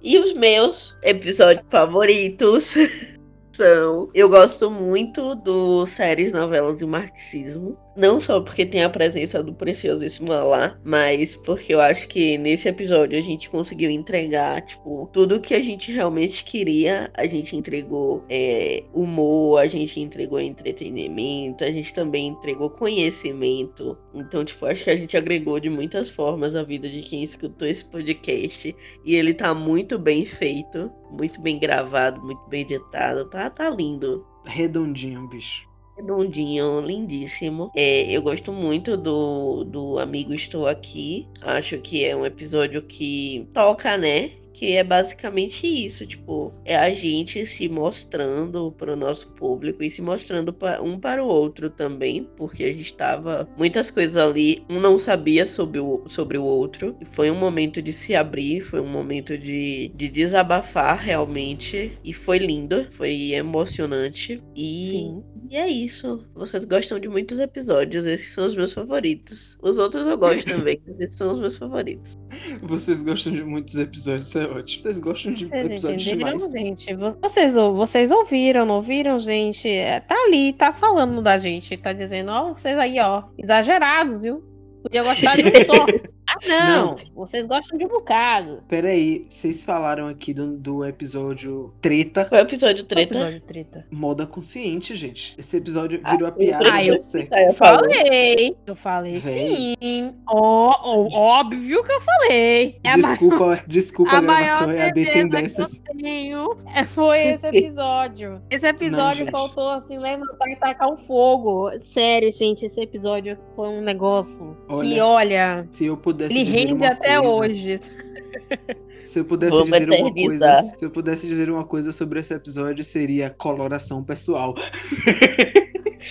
E 0.00 0.16
os 0.18 0.34
meus 0.34 0.96
episódios 1.02 1.66
favoritos 1.68 2.74
são. 3.52 4.10
Eu 4.14 4.28
gosto 4.28 4.70
muito 4.70 5.34
do 5.34 5.86
séries, 5.86 6.32
novelas 6.32 6.80
e 6.80 6.86
marxismo. 6.86 7.78
Não 7.96 8.20
só 8.20 8.40
porque 8.40 8.64
tem 8.64 8.82
a 8.82 8.90
presença 8.90 9.42
do 9.42 9.52
preciosíssimo 9.52 10.32
lá, 10.32 10.78
mas 10.82 11.36
porque 11.36 11.74
eu 11.74 11.80
acho 11.80 12.08
que 12.08 12.38
nesse 12.38 12.68
episódio 12.68 13.18
a 13.18 13.22
gente 13.22 13.50
conseguiu 13.50 13.90
entregar, 13.90 14.62
tipo, 14.62 15.10
tudo 15.12 15.40
que 15.40 15.54
a 15.54 15.60
gente 15.60 15.92
realmente 15.92 16.44
queria. 16.44 17.10
A 17.14 17.26
gente 17.26 17.54
entregou 17.54 18.24
é, 18.30 18.82
humor, 18.94 19.58
a 19.60 19.66
gente 19.66 20.00
entregou 20.00 20.40
entretenimento, 20.40 21.64
a 21.64 21.70
gente 21.70 21.92
também 21.92 22.28
entregou 22.28 22.70
conhecimento. 22.70 23.98
Então, 24.14 24.44
tipo, 24.44 24.64
acho 24.64 24.84
que 24.84 24.90
a 24.90 24.96
gente 24.96 25.16
agregou 25.16 25.60
de 25.60 25.68
muitas 25.68 26.08
formas 26.08 26.56
a 26.56 26.62
vida 26.62 26.88
de 26.88 27.02
quem 27.02 27.22
escutou 27.22 27.68
esse 27.68 27.84
podcast. 27.84 28.74
E 29.04 29.14
ele 29.14 29.34
tá 29.34 29.54
muito 29.54 29.98
bem 29.98 30.24
feito, 30.24 30.90
muito 31.10 31.40
bem 31.42 31.58
gravado, 31.58 32.22
muito 32.22 32.48
bem 32.48 32.62
editado. 32.62 33.28
Tá, 33.28 33.50
tá 33.50 33.68
lindo. 33.68 34.26
Redondinho, 34.44 35.28
bicho. 35.28 35.71
Redondinho, 36.02 36.80
lindíssimo. 36.80 37.70
É, 37.76 38.10
eu 38.10 38.22
gosto 38.22 38.52
muito 38.52 38.96
do, 38.96 39.62
do 39.64 39.98
Amigo 40.00 40.34
Estou 40.34 40.66
Aqui. 40.66 41.28
Acho 41.40 41.78
que 41.80 42.04
é 42.04 42.16
um 42.16 42.26
episódio 42.26 42.82
que 42.82 43.48
toca, 43.54 43.96
né? 43.96 44.30
Que 44.52 44.72
é 44.76 44.84
basicamente 44.84 45.66
isso, 45.66 46.06
tipo, 46.06 46.52
é 46.64 46.76
a 46.76 46.90
gente 46.90 47.46
se 47.46 47.68
mostrando 47.70 48.70
para 48.72 48.92
o 48.92 48.96
nosso 48.96 49.28
público 49.30 49.82
e 49.82 49.90
se 49.90 50.02
mostrando 50.02 50.52
pa- 50.52 50.78
um 50.82 50.98
para 51.00 51.24
o 51.24 51.26
outro 51.26 51.70
também, 51.70 52.24
porque 52.36 52.64
a 52.64 52.72
gente 52.72 52.94
tava 52.94 53.48
muitas 53.56 53.90
coisas 53.90 54.16
ali, 54.18 54.62
um 54.68 54.78
não 54.78 54.98
sabia 54.98 55.46
sobre 55.46 55.80
o, 55.80 56.04
sobre 56.06 56.36
o 56.36 56.44
outro, 56.44 56.94
e 57.00 57.04
foi 57.06 57.30
um 57.30 57.34
momento 57.38 57.80
de 57.80 57.92
se 57.94 58.14
abrir, 58.14 58.60
foi 58.60 58.80
um 58.80 58.86
momento 58.88 59.38
de, 59.38 59.90
de 59.94 60.08
desabafar 60.08 60.98
realmente, 60.98 61.98
e 62.04 62.12
foi 62.12 62.36
lindo, 62.38 62.86
foi 62.92 63.32
emocionante, 63.32 64.38
e 64.54 65.00
Sim. 65.00 65.24
E 65.52 65.56
é 65.56 65.68
isso. 65.68 66.28
Vocês 66.34 66.64
gostam 66.64 66.98
de 66.98 67.08
muitos 67.08 67.38
episódios. 67.38 68.06
Esses 68.06 68.32
são 68.32 68.46
os 68.46 68.56
meus 68.56 68.72
favoritos. 68.72 69.58
Os 69.62 69.76
outros 69.76 70.06
eu 70.06 70.16
gosto 70.16 70.48
também. 70.48 70.80
Esses 70.98 71.16
são 71.16 71.30
os 71.30 71.38
meus 71.40 71.58
favoritos. 71.58 72.14
Vocês 72.62 73.02
gostam 73.02 73.32
de 73.34 73.44
muitos 73.44 73.76
episódios, 73.76 74.34
é 74.34 74.44
ótimo. 74.46 74.82
Vocês 74.82 74.98
gostam 74.98 75.34
de 75.34 75.46
Vocês 75.46 75.66
episódios 75.70 76.06
entenderam, 76.06 76.38
demais. 76.38 76.52
gente? 76.52 76.94
Vo- 76.94 77.18
Vocês, 77.20 77.56
ou- 77.56 77.74
vocês 77.74 78.10
ouviram, 78.10 78.64
não 78.64 78.76
ouviram, 78.76 79.18
gente? 79.18 79.68
É, 79.68 80.00
tá 80.00 80.14
ali, 80.26 80.54
tá 80.54 80.72
falando 80.72 81.20
da 81.22 81.36
gente, 81.36 81.76
tá 81.76 81.92
dizendo, 81.92 82.30
ó, 82.32 82.54
vocês 82.54 82.78
aí, 82.78 82.98
ó, 82.98 83.24
exagerados, 83.36 84.22
viu? 84.22 84.42
Podia 84.82 85.02
gostar 85.04 85.36
de 85.36 85.46
um 85.48 85.52
só. 85.66 85.86
Ah, 86.32 86.48
não, 86.48 86.86
Não. 86.86 86.94
vocês 87.14 87.44
gostam 87.46 87.76
de 87.78 87.84
um 87.84 87.88
bocado. 87.88 88.62
Peraí, 88.68 89.26
vocês 89.28 89.64
falaram 89.64 90.08
aqui 90.08 90.32
do, 90.32 90.56
do 90.56 90.84
episódio 90.84 91.72
Treta, 91.80 92.24
Foi 92.26 92.38
o 92.38 92.42
episódio 92.42 92.84
treta. 92.84 93.14
Episódio 93.14 93.40
treta. 93.42 93.86
moda 93.90 94.26
consciente, 94.26 94.94
gente. 94.96 95.34
Esse 95.38 95.56
episódio 95.56 96.00
Ah, 96.04 96.12
virou 96.12 96.28
a 96.28 96.32
piada 96.34 96.70
Ah, 96.72 96.84
eu-. 96.84 96.96
Tá, 97.28 97.42
eu. 97.42 97.52
Falei, 97.52 98.56
eu 98.66 98.76
falei 98.76 99.18
Véi. 99.18 99.76
sim. 99.80 100.14
Ó, 100.28 100.74
ó, 100.82 101.08
óbvio 101.40 101.82
que 101.84 101.92
eu 101.92 102.00
falei. 102.00 102.78
É 102.84 102.90
a 102.90 102.96
ma- 102.96 103.08
Desculpa, 103.10 103.62
desculpa 103.66 104.12
a, 104.12 104.18
a 104.18 104.22
maior 104.22 104.64
certeza 104.64 105.42
que 105.48 105.60
eu 105.62 105.96
tenho 105.98 106.48
é, 106.74 106.84
foi 106.84 107.18
esse 107.34 107.46
episódio. 107.46 108.40
Esse 108.50 108.66
episódio 108.66 109.18
gente. 109.24 109.30
faltou 109.30 109.68
assim 109.70 109.98
levantar 109.98 110.48
e 110.50 110.56
tacar 110.56 110.88
o 110.90 110.96
fogo. 110.96 111.70
Sério, 111.80 112.32
gente, 112.32 112.64
esse 112.66 112.80
episódio 112.80 113.36
foi 113.54 113.68
um 113.68 113.80
negócio 113.82 114.56
que, 114.68 114.74
Olha, 114.74 115.06
olha, 115.06 115.68
Se 115.70 115.84
eu 115.86 115.96
pudesse 116.28 116.34
ele 116.34 116.44
dizer 116.44 116.58
rende 116.58 116.84
uma 116.84 116.92
até 116.92 117.20
coisa, 117.20 117.28
hoje. 117.28 117.80
Se 119.04 119.18
eu 119.18 119.24
pudesse 119.26 119.52
Vamos 119.52 119.70
dizer 119.70 119.90
uma 119.90 120.14
coisa, 120.14 120.62
se 120.78 120.84
eu 120.86 120.90
pudesse 120.90 121.28
dizer 121.28 121.50
uma 121.50 121.64
coisa 121.66 121.92
sobre 121.92 122.20
esse 122.20 122.32
episódio 122.32 122.82
seria 122.82 123.28
coloração 123.28 124.02
pessoal. 124.02 124.54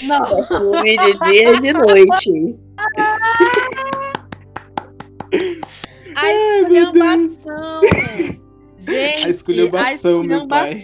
Não, 0.03 0.23
Perfume 0.23 0.83
de 0.83 1.19
dia 1.19 1.51
e 1.51 1.59
de 1.59 1.73
noite. 1.73 2.59
a 6.15 6.31
esculhambação. 6.31 7.81
Gente, 8.77 9.27
A 9.27 9.29
esculhambação, 9.29 10.23
meu 10.23 10.47
pai. 10.47 10.83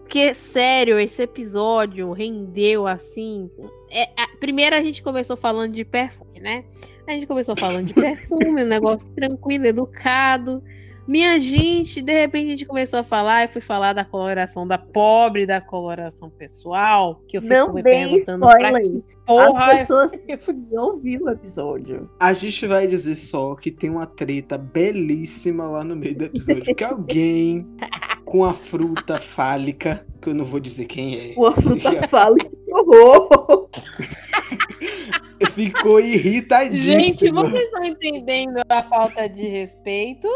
Porque, 0.00 0.34
sério, 0.34 0.98
esse 0.98 1.22
episódio 1.22 2.12
rendeu 2.12 2.86
assim. 2.86 3.50
É, 3.90 4.08
primeiro 4.44 4.76
a 4.76 4.82
gente 4.82 5.02
começou 5.02 5.38
falando 5.38 5.72
de 5.72 5.86
perfume, 5.86 6.38
né? 6.38 6.64
A 7.08 7.12
gente 7.12 7.26
começou 7.26 7.56
falando 7.56 7.86
de 7.86 7.94
perfume, 7.94 8.62
um 8.62 8.66
negócio 8.66 9.08
tranquilo, 9.14 9.64
educado. 9.64 10.62
Minha 11.06 11.38
gente, 11.38 12.00
de 12.00 12.12
repente 12.12 12.46
a 12.46 12.50
gente 12.50 12.66
começou 12.66 13.00
a 13.00 13.04
falar, 13.04 13.42
eu 13.42 13.48
fui 13.48 13.60
falar 13.60 13.92
da 13.92 14.04
coloração 14.04 14.66
da 14.66 14.78
pobre, 14.78 15.44
da 15.44 15.60
coloração 15.60 16.30
pessoal, 16.30 17.22
que 17.28 17.36
eu 17.36 17.42
fico 17.42 17.54
Não 17.54 17.74
me 17.74 17.82
perguntando 17.82 18.46
pra 18.46 18.70
spoiler. 18.70 18.92
que 18.92 19.04
porra 19.26 19.72
As 19.72 19.78
pessoas 19.80 20.56
não 20.70 20.84
ouviram 20.92 21.26
o 21.26 21.30
episódio. 21.30 22.10
A 22.18 22.32
gente 22.32 22.66
vai 22.66 22.86
dizer 22.86 23.16
só 23.16 23.54
que 23.54 23.70
tem 23.70 23.90
uma 23.90 24.06
treta 24.06 24.56
belíssima 24.56 25.64
lá 25.64 25.84
no 25.84 25.94
meio 25.94 26.16
do 26.16 26.24
episódio. 26.24 26.74
Que 26.74 26.84
alguém 26.84 27.66
com 28.24 28.44
a 28.44 28.54
fruta 28.54 29.20
fálica, 29.20 30.04
que 30.20 30.30
eu 30.30 30.34
não 30.34 30.44
vou 30.44 30.58
dizer 30.58 30.86
quem 30.86 31.32
é, 31.32 31.34
Uma 31.36 31.52
fruta 31.52 31.92
fala 32.08 32.36
que 32.36 32.50
horror. 32.72 33.68
ficou 35.54 36.00
irritadíssimo. 36.00 37.00
Gente, 37.00 37.30
vocês 37.30 37.64
estão 37.64 37.84
entendendo 37.84 38.60
a 38.68 38.82
falta 38.82 39.28
de 39.28 39.46
respeito? 39.46 40.28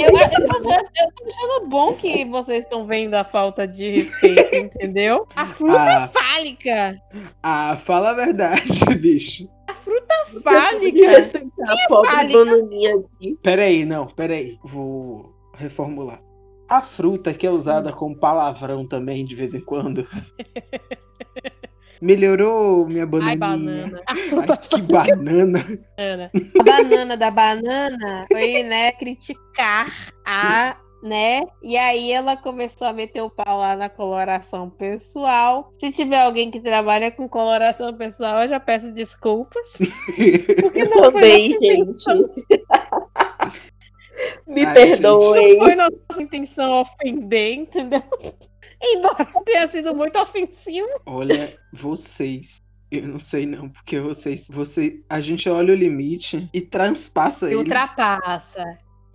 Eu, 0.00 0.06
eu, 0.08 0.46
tô, 0.48 0.58
vendo- 0.60 0.88
eu 0.96 1.12
tô 1.14 1.24
achando 1.28 1.68
bom 1.68 1.94
que 1.94 2.24
vocês 2.24 2.64
estão 2.64 2.86
vendo 2.86 3.14
a 3.14 3.22
falta 3.24 3.66
de 3.66 3.90
respeito, 4.02 4.54
entendeu? 4.56 5.26
A 5.36 5.46
fruta 5.46 5.78
Ah. 6.04 6.08
fálica! 6.08 7.00
Ah, 7.42 7.76
fala 7.84 8.10
a 8.10 8.14
verdade, 8.14 8.62
bicho. 9.00 9.48
Você 9.84 10.40
Fálica! 10.40 10.78
podia 10.80 11.10
respeitar 11.10 11.72
a 11.72 11.76
pobre 11.88 12.10
fálica? 12.10 12.38
bananinha 12.44 12.96
aqui. 12.96 13.38
Peraí, 13.42 13.84
não, 13.84 14.06
peraí. 14.08 14.58
Vou 14.64 15.32
reformular. 15.54 16.20
A 16.68 16.82
fruta 16.82 17.32
que 17.32 17.46
é 17.46 17.50
usada 17.50 17.92
como 17.92 18.18
palavrão 18.18 18.86
também 18.88 19.24
de 19.24 19.36
vez 19.36 19.54
em 19.54 19.60
quando. 19.60 20.06
Melhorou 22.00 22.86
minha 22.86 23.06
bananinha. 23.06 23.32
Ai, 23.32 23.36
banana. 23.36 24.02
A 24.06 24.12
Ai, 24.12 24.16
fruta 24.22 24.56
que 24.56 24.82
banana. 24.82 25.78
banana. 25.96 26.30
A 26.58 26.62
banana 26.62 27.16
da 27.16 27.30
banana 27.30 28.26
foi, 28.30 28.62
né, 28.62 28.92
criticar 28.92 29.92
a. 30.26 30.76
Né? 31.02 31.42
E 31.62 31.76
aí 31.76 32.10
ela 32.10 32.34
começou 32.34 32.86
a 32.86 32.92
meter 32.94 33.20
o 33.20 33.28
pau 33.28 33.58
lá 33.58 33.76
na 33.76 33.90
coloração 33.90 34.70
pessoal. 34.70 35.70
Se 35.78 35.92
tiver 35.92 36.18
alguém 36.18 36.50
que 36.50 36.58
trabalha 36.58 37.10
com 37.10 37.28
coloração 37.28 37.92
pessoal, 37.92 38.40
eu 38.40 38.48
já 38.48 38.58
peço 38.58 38.90
desculpas. 38.90 39.72
Porque 39.76 40.80
Eu 40.80 40.88
não 40.88 41.12
foi 41.12 41.12
também, 41.12 41.52
gente. 41.60 42.04
Me 44.46 44.64
Ai, 44.64 44.72
perdoem. 44.72 45.58
Não 45.58 45.64
foi 45.66 45.74
nossa 45.74 46.22
intenção 46.22 46.80
ofender, 46.80 47.54
entendeu? 47.54 48.02
Embora 48.84 49.26
tenha 49.44 49.66
sido 49.68 49.94
muito 49.94 50.18
ofensivo. 50.18 50.88
Olha, 51.06 51.56
vocês. 51.72 52.58
Eu 52.90 53.08
não 53.08 53.18
sei 53.18 53.44
não, 53.46 53.68
porque 53.70 53.98
vocês, 53.98 54.46
você, 54.52 55.00
a 55.08 55.18
gente 55.20 55.48
olha 55.48 55.72
o 55.72 55.76
limite 55.76 56.48
e 56.52 56.60
transpassa 56.60 57.46
E 57.46 57.48
ele. 57.50 57.56
ultrapassa. 57.56 58.62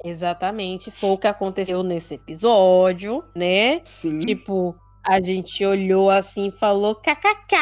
Exatamente. 0.03 0.91
Foi 0.91 1.11
o 1.11 1.17
que 1.17 1.27
aconteceu 1.27 1.83
nesse 1.83 2.15
episódio, 2.15 3.23
né? 3.35 3.79
Sim. 3.83 4.19
Tipo, 4.19 4.75
a 5.05 5.21
gente 5.21 5.63
olhou 5.65 6.09
assim 6.09 6.47
e 6.47 6.51
falou: 6.57 6.95
kkk, 6.95 7.55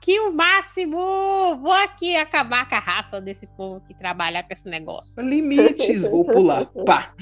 que 0.00 0.18
o 0.20 0.32
máximo! 0.32 1.56
Vou 1.60 1.72
aqui 1.72 2.16
acabar 2.16 2.68
com 2.68 2.74
a 2.76 2.78
raça 2.80 3.20
desse 3.20 3.46
povo 3.56 3.80
que 3.86 3.94
trabalha 3.94 4.42
com 4.42 4.52
esse 4.52 4.68
negócio. 4.68 5.20
Limites, 5.22 6.06
vou 6.08 6.24
pular. 6.24 6.66
Pá. 6.86 7.12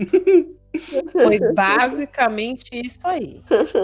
Foi 1.12 1.38
basicamente 1.54 2.64
isso 2.72 3.00
aí. 3.04 3.40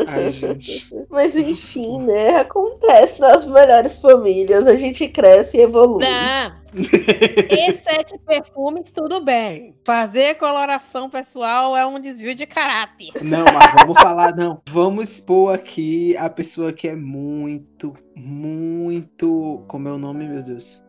Ai, 0.09 0.31
gente. 0.33 0.89
Mas 1.09 1.37
enfim, 1.37 2.01
né? 2.01 2.37
Acontece 2.37 3.21
nas 3.21 3.45
melhores 3.45 3.99
famílias. 3.99 4.67
A 4.67 4.77
gente 4.77 5.09
cresce 5.09 5.59
e 5.59 5.63
evolui. 5.63 6.05
Não. 6.05 6.61
E 6.73 7.73
sete 7.75 8.15
perfumes, 8.25 8.91
tudo 8.91 9.21
bem. 9.21 9.75
Fazer 9.85 10.37
coloração 10.37 11.11
pessoal 11.11 11.77
é 11.77 11.85
um 11.85 11.99
desvio 11.99 12.35
de 12.35 12.47
caráter. 12.47 13.11
Não, 13.23 13.45
mas 13.45 13.75
vamos 13.75 14.01
falar, 14.01 14.35
não. 14.37 14.61
Vamos 14.69 15.11
expor 15.11 15.55
aqui 15.55 16.17
a 16.17 16.31
pessoa 16.31 16.73
que 16.73 16.87
é 16.89 16.95
muito, 16.95 17.93
muito. 18.15 19.65
Como 19.67 19.89
é 19.89 19.93
o 19.93 19.99
nome, 19.99 20.29
meu 20.29 20.43
Deus? 20.43 20.83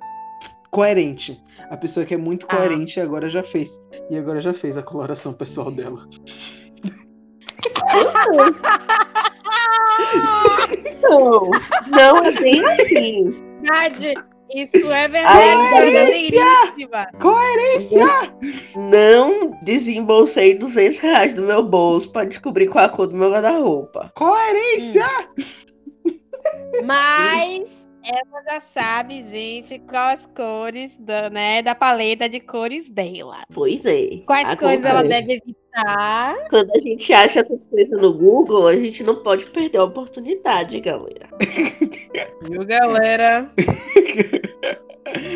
Coerente. 0.71 1.39
A 1.69 1.77
pessoa 1.77 2.05
que 2.05 2.13
é 2.13 2.17
muito 2.17 2.45
Ah. 2.49 2.55
coerente 2.55 2.97
e 2.99 3.01
agora 3.01 3.29
já 3.29 3.43
fez. 3.43 3.79
E 4.09 4.17
agora 4.17 4.41
já 4.41 4.53
fez 4.53 4.77
a 4.77 4.83
coloração 4.83 5.33
pessoal 5.33 5.69
dela. 5.71 6.07
Não, 11.01 11.49
não 11.89 12.17
é 12.23 12.31
bem 12.39 12.61
assim. 12.65 13.31
Verdade. 13.61 14.13
Isso 14.53 14.91
é 14.91 15.07
verdade. 15.07 15.79
verdadeiríssima. 15.79 17.07
Coerência! 17.21 18.05
Não 18.75 19.57
desembolsei 19.63 20.57
200 20.57 20.99
reais 20.99 21.33
do 21.33 21.41
meu 21.43 21.63
bolso 21.63 22.11
pra 22.11 22.25
descobrir 22.25 22.67
qual 22.67 22.83
a 22.83 22.89
cor 22.89 23.07
do 23.07 23.15
meu 23.15 23.31
guarda-roupa. 23.31 24.11
Coerência! 24.15 25.05
Mas 26.83 27.80
ela 28.03 28.43
já 28.43 28.61
sabe, 28.61 29.21
gente, 29.21 29.79
quais 29.79 30.21
as 30.21 30.25
cores 30.27 30.95
da, 30.99 31.29
né, 31.29 31.61
da 31.61 31.75
paleta 31.75 32.27
de 32.27 32.39
cores 32.39 32.89
dela. 32.89 33.43
Pois 33.53 33.85
é. 33.85 34.17
Quais 34.25 34.59
coisas 34.59 34.83
ela 34.85 35.03
deve 35.03 35.33
evitar. 35.33 36.35
Quando 36.49 36.71
a 36.75 36.79
gente 36.79 37.13
acha 37.13 37.39
essas 37.39 37.65
coisas 37.65 38.01
no 38.01 38.13
Google, 38.13 38.67
a 38.67 38.75
gente 38.75 39.03
não 39.03 39.15
pode 39.15 39.45
perder 39.45 39.77
a 39.77 39.85
oportunidade, 39.85 40.79
galera. 40.79 41.29
Viu, 42.43 42.65
galera? 42.65 43.51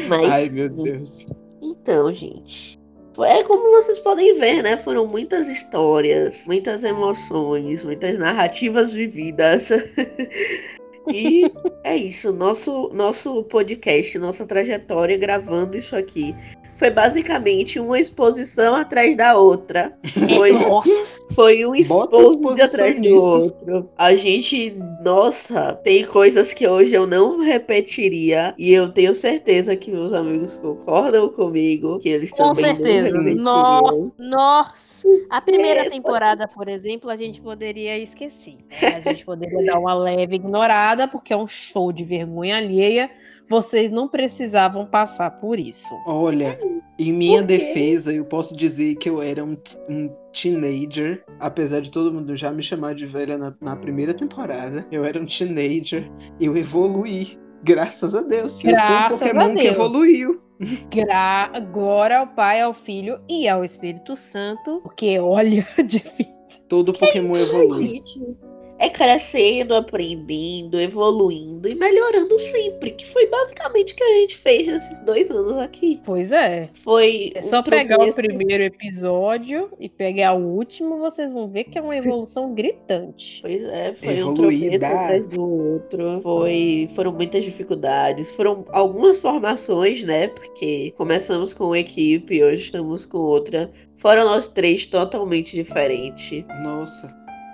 Mas, 0.07 0.29
Ai, 0.29 0.49
meu 0.49 0.69
Deus. 0.69 1.25
então, 1.61 2.11
gente. 2.11 2.79
É 3.17 3.43
como 3.43 3.71
vocês 3.71 3.99
podem 3.99 4.37
ver, 4.37 4.61
né? 4.61 4.75
Foram 4.75 5.07
muitas 5.07 5.47
histórias, 5.47 6.45
muitas 6.45 6.83
emoções, 6.83 7.85
muitas 7.85 8.19
narrativas 8.19 8.91
vividas. 8.91 9.69
e 11.11 11.51
é 11.83 11.95
isso. 11.95 12.31
Nosso, 12.33 12.89
nosso 12.93 13.43
podcast, 13.43 14.17
nossa 14.17 14.45
trajetória 14.45 15.17
gravando 15.17 15.77
isso 15.77 15.95
aqui. 15.95 16.35
Foi 16.77 16.89
basicamente 16.91 17.79
uma 17.79 17.97
exposição 17.97 18.75
atrás 18.75 19.15
da 19.15 19.37
outra. 19.37 19.97
Foi, 20.35 20.51
Nossa. 20.59 21.21
foi 21.31 21.65
um 21.65 21.73
exposição 21.73 22.65
atrás 22.65 22.99
do 22.99 23.15
outro. 23.15 23.89
A 23.97 24.13
gente, 24.15 24.75
nossa, 25.01 25.73
tem 25.85 26.03
coisas 26.05 26.53
que 26.53 26.67
hoje 26.67 26.93
eu 26.93 27.07
não 27.07 27.39
repetiria. 27.39 28.53
E 28.57 28.73
eu 28.73 28.89
tenho 28.91 29.15
certeza 29.15 29.73
que 29.77 29.89
meus 29.89 30.11
amigos 30.11 30.57
concordam 30.57 31.29
comigo. 31.29 31.97
Que 31.99 32.09
eles 32.09 32.31
Com 32.31 32.53
também 32.53 32.75
certeza. 32.75 33.17
não 33.17 33.23
repetiriam. 33.23 33.43
No- 33.43 34.11
Nossa. 34.19 34.94
A 35.29 35.41
primeira 35.41 35.81
É, 35.85 35.89
temporada, 35.89 36.45
por 36.53 36.67
exemplo, 36.67 37.09
a 37.09 37.17
gente 37.17 37.41
poderia 37.41 37.97
esquecer. 37.97 38.57
né? 38.81 38.95
A 38.95 39.01
gente 39.01 39.25
poderia 39.25 39.63
dar 39.65 39.79
uma 39.79 39.93
leve 39.93 40.35
ignorada, 40.35 41.07
porque 41.07 41.33
é 41.33 41.37
um 41.37 41.47
show 41.47 41.91
de 41.91 42.03
vergonha 42.03 42.57
alheia. 42.57 43.09
Vocês 43.49 43.91
não 43.91 44.07
precisavam 44.07 44.85
passar 44.85 45.29
por 45.39 45.59
isso. 45.59 45.87
Olha, 46.07 46.59
em 46.97 47.11
minha 47.13 47.43
defesa, 47.43 48.11
eu 48.13 48.25
posso 48.25 48.55
dizer 48.55 48.95
que 48.95 49.07
eu 49.09 49.21
era 49.21 49.43
um, 49.43 49.55
um 49.89 50.09
teenager, 50.33 51.23
apesar 51.39 51.81
de 51.81 51.91
todo 51.91 52.11
mundo 52.13 52.35
já 52.35 52.51
me 52.51 52.63
chamar 52.63 52.95
de 52.95 53.05
velha 53.05 53.37
na, 53.37 53.53
na 53.61 53.75
primeira 53.75 54.13
temporada. 54.13 54.85
Eu 54.91 55.05
era 55.05 55.19
um 55.21 55.25
teenager, 55.25 56.09
eu 56.39 56.55
evoluí, 56.57 57.37
graças 57.63 58.15
a 58.15 58.21
Deus. 58.21 58.63
eu 58.63 58.71
Graças 58.71 59.19
sou 59.19 59.27
um 59.27 59.31
a 59.31 59.33
Pokémon 59.33 59.55
que 59.55 59.67
evoluiu. 59.67 60.41
Gra 60.89 61.51
glória 61.71 62.19
ao 62.19 62.27
Pai, 62.27 62.61
ao 62.61 62.73
Filho 62.73 63.19
e 63.29 63.47
ao 63.47 63.63
Espírito 63.63 64.15
Santo. 64.15 64.77
Porque, 64.83 65.19
olha, 65.19 65.67
difícil. 65.85 66.33
Todo 66.67 66.93
Pokémon 66.93 67.37
evolui. 67.37 67.83
Gente, 67.83 68.37
É 68.77 68.89
crescendo, 68.89 69.73
aprendendo, 69.73 70.79
evoluindo 70.79 71.69
e 71.69 71.75
melhorando 71.75 72.37
sempre. 72.39 72.91
Que 72.91 73.07
foi 73.07 73.27
basicamente 73.27 73.93
o 73.93 73.95
que 73.95 74.03
a 74.03 74.15
gente 74.15 74.37
fez 74.37 74.67
nesses 74.67 74.99
dois 75.01 75.29
anos 75.31 75.57
aqui. 75.57 76.01
Pois 76.05 76.31
é. 76.31 76.69
Foi. 76.73 77.31
É 77.33 77.39
um 77.39 77.43
só 77.43 77.63
pegar 77.63 77.95
o 77.95 77.99
tropeço. 77.99 78.15
primeiro 78.15 78.63
episódio 78.63 79.71
e 79.79 79.87
pegar 79.87 80.33
o 80.33 80.43
último, 80.43 80.97
vocês 80.99 81.31
vão 81.31 81.49
ver 81.49 81.65
que 81.65 81.77
é 81.77 81.81
uma 81.81 81.95
evolução 81.95 82.53
gritante. 82.53 83.41
Pois 83.41 83.63
é, 83.63 83.93
foi 83.93 84.23
um 84.23 84.31
Evoluída. 84.33 84.65
tropeço 84.65 84.85
atrás 84.85 85.27
do 85.29 85.41
outro. 85.41 86.21
Foi, 86.21 86.89
foram 86.93 87.13
muitas 87.13 87.43
dificuldades. 87.43 88.31
Foram 88.31 88.65
algumas 88.69 89.17
formações, 89.17 90.03
né? 90.03 90.27
Porque 90.27 90.93
começamos 90.97 91.53
com 91.53 91.65
uma 91.65 91.79
equipe, 91.79 92.43
hoje 92.43 92.63
estamos 92.63 93.05
com 93.05 93.19
outra. 93.19 93.71
Foram 93.95 94.25
nós 94.25 94.47
três 94.49 94.85
totalmente 94.85 95.55
diferentes. 95.55 96.43
Nossa, 96.61 97.07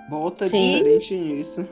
bota 0.08 0.48
Sim. 0.48 0.72
diferente 0.78 1.14
nisso. 1.16 1.66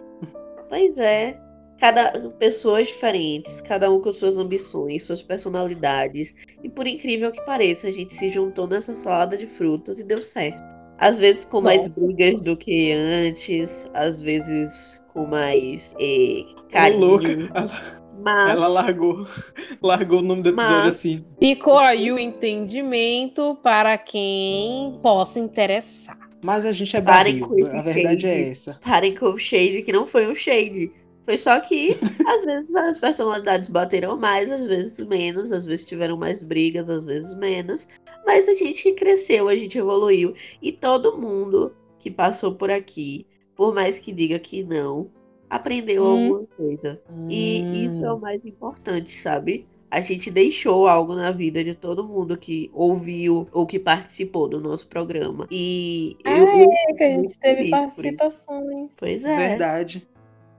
Pois 0.68 0.98
é. 0.98 1.38
Cada 1.78 2.10
pessoas 2.38 2.88
diferentes, 2.88 3.62
cada 3.62 3.90
um 3.90 4.02
com 4.02 4.12
suas 4.12 4.36
ambições, 4.36 5.02
suas 5.04 5.22
personalidades. 5.22 6.34
E 6.62 6.68
por 6.68 6.86
incrível 6.86 7.32
que 7.32 7.40
pareça, 7.46 7.88
a 7.88 7.90
gente 7.90 8.12
se 8.12 8.28
juntou 8.28 8.66
nessa 8.66 8.94
salada 8.94 9.34
de 9.34 9.46
frutas 9.46 9.98
e 9.98 10.04
deu 10.04 10.18
certo. 10.18 10.62
Às 10.98 11.18
vezes 11.18 11.46
com 11.46 11.62
mais 11.62 11.88
Nossa. 11.88 11.98
brigas 12.04 12.42
do 12.42 12.54
que 12.54 12.92
antes, 12.92 13.88
às 13.94 14.20
vezes 14.20 15.02
com 15.14 15.24
mais 15.24 15.94
eh, 15.98 16.44
carinho. 16.70 17.48
ela, 17.54 17.98
Mas 18.22 18.60
ela 18.60 18.68
largou, 18.68 19.26
largou 19.82 20.18
o 20.18 20.22
nome 20.22 20.42
do 20.42 20.50
episódio 20.50 20.76
Mas- 20.84 20.96
assim. 20.96 21.24
Ficou 21.40 21.78
aí 21.78 22.12
o 22.12 22.18
entendimento 22.18 23.56
para 23.62 23.96
quem 23.96 24.98
possa 25.02 25.40
interessar. 25.40 26.19
Mas 26.42 26.64
a 26.64 26.72
gente 26.72 26.96
é 26.96 27.00
Parem 27.02 27.40
barril, 27.40 27.66
a 27.66 27.82
verdade 27.82 28.26
é 28.26 28.30
shade. 28.38 28.50
essa. 28.52 28.78
parem 28.82 29.14
com 29.14 29.26
o 29.26 29.38
shade, 29.38 29.82
que 29.82 29.92
não 29.92 30.06
foi 30.06 30.30
um 30.30 30.34
shade. 30.34 30.90
Foi 31.26 31.36
só 31.36 31.60
que 31.60 31.96
às 32.26 32.44
vezes 32.44 32.74
as 32.74 32.98
personalidades 32.98 33.68
bateram 33.68 34.16
mais, 34.16 34.50
às 34.50 34.66
vezes 34.66 35.06
menos, 35.06 35.52
às 35.52 35.64
vezes 35.66 35.86
tiveram 35.86 36.16
mais 36.16 36.42
brigas, 36.42 36.88
às 36.88 37.04
vezes 37.04 37.34
menos. 37.36 37.86
Mas 38.26 38.48
a 38.48 38.54
gente 38.54 38.92
cresceu, 38.92 39.48
a 39.48 39.54
gente 39.54 39.76
evoluiu. 39.78 40.34
E 40.62 40.72
todo 40.72 41.18
mundo 41.18 41.74
que 41.98 42.10
passou 42.10 42.54
por 42.54 42.70
aqui, 42.70 43.26
por 43.54 43.74
mais 43.74 43.98
que 43.98 44.12
diga 44.12 44.38
que 44.38 44.62
não, 44.64 45.10
aprendeu 45.48 46.02
Hum. 46.04 46.06
alguma 46.06 46.46
coisa. 46.56 47.00
E 47.28 47.84
isso 47.84 48.04
é 48.04 48.12
o 48.12 48.16
Hum. 48.16 48.20
mais 48.20 48.44
importante, 48.44 49.10
sabe? 49.10 49.66
A 49.90 50.00
gente 50.00 50.30
deixou 50.30 50.86
algo 50.86 51.14
na 51.16 51.32
vida 51.32 51.64
de 51.64 51.74
todo 51.74 52.06
mundo 52.06 52.36
que 52.36 52.70
ouviu 52.72 53.48
ou 53.52 53.66
que 53.66 53.78
participou 53.78 54.48
do 54.48 54.60
nosso 54.60 54.88
programa. 54.88 55.48
E 55.50 56.16
eu, 56.24 56.46
eu 56.46 56.70
É 56.88 56.92
que 56.94 57.02
a 57.02 57.08
gente 57.08 57.38
teve 57.38 57.70
participações. 57.70 58.94
Pois 58.96 59.24
é. 59.24 59.48
Verdade. 59.48 60.08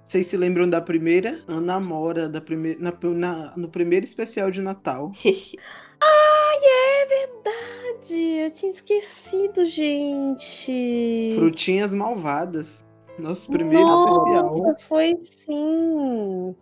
Vocês 0.05 0.27
se 0.27 0.35
lembram 0.35 0.69
da 0.69 0.81
primeira? 0.81 1.41
Ana 1.47 1.79
Mora, 1.79 2.27
da 2.27 2.41
primeira, 2.41 2.77
na, 2.81 2.91
na- 3.13 3.53
no 3.55 3.69
primeiro 3.69 4.05
especial 4.05 4.51
de 4.51 4.61
Natal. 4.61 5.11
Ai, 6.03 6.57
é 6.63 7.05
verdade. 7.05 8.21
Eu 8.43 8.51
tinha 8.51 8.71
esquecido, 8.71 9.63
gente. 9.65 11.31
Frutinhas 11.35 11.93
Malvadas. 11.93 12.83
Nosso 13.17 13.49
primeiro 13.49 13.87
especial. 13.87 14.43
Nossa, 14.45 14.75
foi 14.79 15.15
sim. 15.21 16.53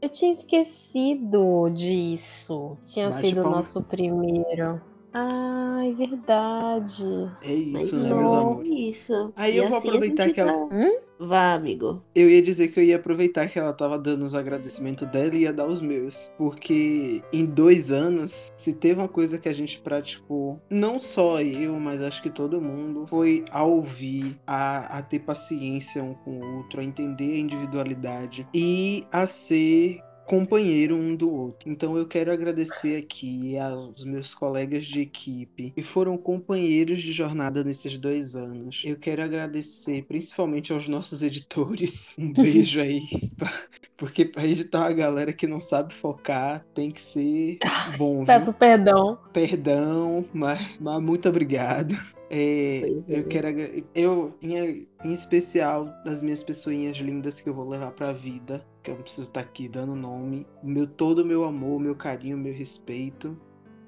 Eu 0.00 0.08
tinha 0.08 0.32
esquecido 0.32 1.68
disso. 1.70 2.78
Tinha 2.84 3.10
sido 3.12 3.40
o 3.40 3.42
palma. 3.42 3.58
nosso 3.58 3.82
primeiro. 3.82 4.80
Ai, 5.18 5.94
verdade. 5.94 7.02
É 7.42 7.54
Mas 7.72 7.84
isso, 7.86 7.98
né, 7.98 8.10
não, 8.10 8.16
meus 8.18 8.32
é 8.32 8.36
amores? 8.36 8.68
isso. 8.68 9.32
Aí 9.34 9.54
E 9.54 9.56
eu 9.56 9.68
vou 9.68 9.78
assim 9.78 9.88
a 9.88 9.90
aproveitar 9.92 10.30
que 10.32 10.40
ela- 10.40 10.52
tá- 10.52 10.68
Hum? 10.74 10.96
Vá, 11.18 11.54
amigo. 11.54 12.02
Eu 12.14 12.28
ia 12.28 12.42
dizer 12.42 12.68
que 12.68 12.78
eu 12.78 12.84
ia 12.84 12.96
aproveitar 12.96 13.48
que 13.48 13.58
ela 13.58 13.72
tava 13.72 13.98
dando 13.98 14.22
os 14.26 14.34
agradecimentos 14.34 15.08
dela 15.08 15.34
e 15.34 15.40
ia 15.40 15.52
dar 15.54 15.66
os 15.66 15.80
meus. 15.80 16.30
Porque 16.36 17.22
em 17.32 17.46
dois 17.46 17.90
anos, 17.90 18.52
se 18.58 18.74
teve 18.74 19.00
uma 19.00 19.08
coisa 19.08 19.38
que 19.38 19.48
a 19.48 19.52
gente 19.54 19.80
praticou, 19.80 20.60
não 20.68 21.00
só 21.00 21.40
eu, 21.40 21.80
mas 21.80 22.02
acho 22.02 22.22
que 22.22 22.28
todo 22.28 22.60
mundo, 22.60 23.06
foi 23.08 23.46
a 23.50 23.64
ouvir, 23.64 24.38
a, 24.46 24.98
a 24.98 25.02
ter 25.02 25.20
paciência 25.20 26.02
um 26.04 26.12
com 26.12 26.38
o 26.38 26.56
outro, 26.58 26.82
a 26.82 26.84
entender 26.84 27.32
a 27.32 27.38
individualidade 27.38 28.46
e 28.52 29.06
a 29.10 29.26
ser 29.26 30.00
companheiro 30.26 30.96
um 30.96 31.14
do 31.14 31.32
outro. 31.32 31.70
Então 31.70 31.96
eu 31.96 32.06
quero 32.06 32.32
agradecer 32.32 32.96
aqui 32.96 33.56
aos 33.58 34.04
meus 34.04 34.34
colegas 34.34 34.84
de 34.84 35.00
equipe 35.00 35.70
que 35.70 35.82
foram 35.82 36.18
companheiros 36.18 37.00
de 37.00 37.12
jornada 37.12 37.64
nesses 37.64 37.96
dois 37.96 38.36
anos. 38.36 38.82
Eu 38.84 38.96
quero 38.96 39.22
agradecer 39.22 40.04
principalmente 40.04 40.72
aos 40.72 40.88
nossos 40.88 41.22
editores. 41.22 42.14
Um 42.26 42.32
beijo 42.32 42.80
aí. 42.80 43.02
Porque 43.96 44.24
para 44.24 44.44
editar 44.44 44.80
uma 44.80 44.92
galera 44.92 45.32
que 45.32 45.46
não 45.46 45.60
sabe 45.60 45.94
focar, 45.94 46.64
tem 46.74 46.90
que 46.90 47.00
ser 47.00 47.58
bom. 47.96 48.16
Viu? 48.16 48.26
Peço 48.26 48.52
perdão. 48.52 49.18
Perdão, 49.32 50.24
mas, 50.32 50.76
mas 50.80 51.00
muito 51.00 51.28
obrigado. 51.28 51.96
É, 52.28 52.82
eu 53.08 53.24
quero 53.24 53.46
eu 53.94 54.34
em, 54.42 54.88
em 55.04 55.12
especial 55.12 55.86
das 56.04 56.20
minhas 56.20 56.42
pessoinhas 56.42 56.96
lindas 56.96 57.40
que 57.40 57.48
eu 57.48 57.54
vou 57.54 57.68
levar 57.68 57.92
para 57.92 58.08
a 58.08 58.12
vida, 58.12 58.66
que 58.82 58.90
eu 58.90 58.96
não 58.96 59.02
preciso 59.02 59.28
estar 59.28 59.40
aqui 59.40 59.68
dando 59.68 59.94
nome, 59.94 60.44
meu 60.62 60.88
todo 60.88 61.20
o 61.20 61.24
meu 61.24 61.44
amor, 61.44 61.78
meu 61.78 61.94
carinho, 61.94 62.36
meu 62.36 62.52
respeito 62.52 63.36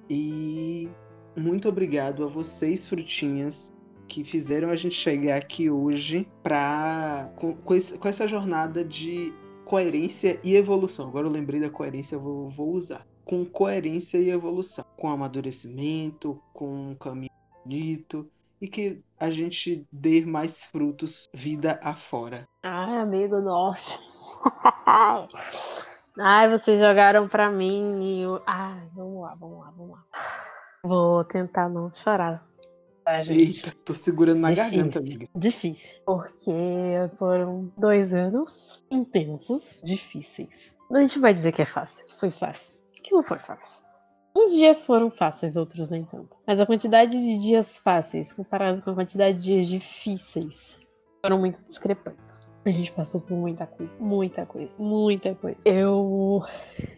e 0.09 0.89
muito 1.37 1.69
obrigado 1.69 2.25
a 2.25 2.29
vocês 2.29 2.87
frutinhas 2.87 3.73
que 4.07 4.25
fizeram 4.25 4.71
a 4.71 4.77
gente 4.77 4.95
chegar 4.95 5.37
aqui 5.37 5.69
hoje 5.69 6.27
para 6.43 7.31
com, 7.37 7.55
com, 7.55 7.75
com, 7.81 8.09
essa 8.09 8.27
jornada 8.27 8.85
de 8.85 9.33
coerência 9.65 10.41
e 10.43 10.57
evolução. 10.57 11.09
Agora 11.09 11.27
eu 11.27 11.31
lembrei 11.31 11.61
da 11.61 11.69
coerência, 11.69 12.17
eu 12.17 12.21
vou, 12.21 12.49
vou 12.51 12.73
usar. 12.73 13.07
Com 13.25 13.45
coerência 13.45 14.17
e 14.17 14.31
evolução, 14.31 14.85
com 14.97 15.09
amadurecimento, 15.09 16.41
com 16.55 16.97
caminho 16.99 17.29
bonito 17.65 18.31
e 18.61 18.69
que 18.69 19.03
a 19.19 19.31
gente 19.31 19.87
dê 19.91 20.25
mais 20.25 20.65
frutos 20.65 21.29
vida 21.33 21.79
afora. 21.83 22.47
Ai, 22.63 22.99
amigo, 22.99 23.41
nossa. 23.41 23.99
Ai, 26.21 26.51
vocês 26.51 26.81
jogaram 26.81 27.29
pra 27.29 27.51
mim. 27.51 28.23
Eu... 28.23 28.43
Ai, 28.47 28.89
vamos 28.95 29.23
lá, 29.23 29.37
vamos 29.39 29.61
lá, 29.61 29.71
vamos 29.77 29.93
lá. 29.93 30.05
Vou 30.83 31.25
tentar 31.25 31.69
não 31.69 31.93
chorar. 31.93 32.45
Tá, 33.05 33.23
gente? 33.23 33.65
Eita, 33.65 33.77
tô 33.85 33.95
segurando 33.95 34.41
na 34.41 34.51
difícil, 34.51 34.71
garganta, 34.71 34.99
amiga. 34.99 35.29
Difícil. 35.35 36.03
Porque 36.05 36.53
foram 37.19 37.73
dois 37.79 38.13
anos 38.13 38.85
intensos, 38.91 39.81
difíceis. 39.83 40.77
A 40.91 41.01
gente 41.01 41.19
vai 41.19 41.33
dizer 41.33 41.53
que 41.53 41.63
é 41.63 41.67
fácil. 41.67 42.07
Foi 42.19 42.31
fácil. 42.31 42.81
Que 43.03 43.15
não 43.15 43.23
foi 43.23 43.39
fácil. 43.39 43.83
Uns 44.39 44.53
dias 44.53 44.85
foram 44.85 45.11
fáceis, 45.11 45.57
outros 45.57 45.89
nem 45.89 46.05
tanto. 46.05 46.37
Mas 46.47 46.61
a 46.61 46.65
quantidade 46.65 47.11
de 47.11 47.39
dias 47.39 47.77
fáceis 47.77 48.33
comparado 48.33 48.81
com 48.81 48.91
a 48.91 48.95
quantidade 48.95 49.39
de 49.39 49.43
dias 49.43 49.67
difíceis 49.67 50.79
foram 51.21 51.41
muito 51.41 51.67
discrepantes. 51.67 52.47
A 52.65 52.71
gente 52.71 52.93
passou 52.93 53.21
por 53.21 53.37
muita 53.37 53.67
coisa, 53.67 54.01
muita 54.01 54.47
coisa, 54.47 54.77
muita 54.79 55.35
coisa. 55.35 55.59
Eu 55.65 56.41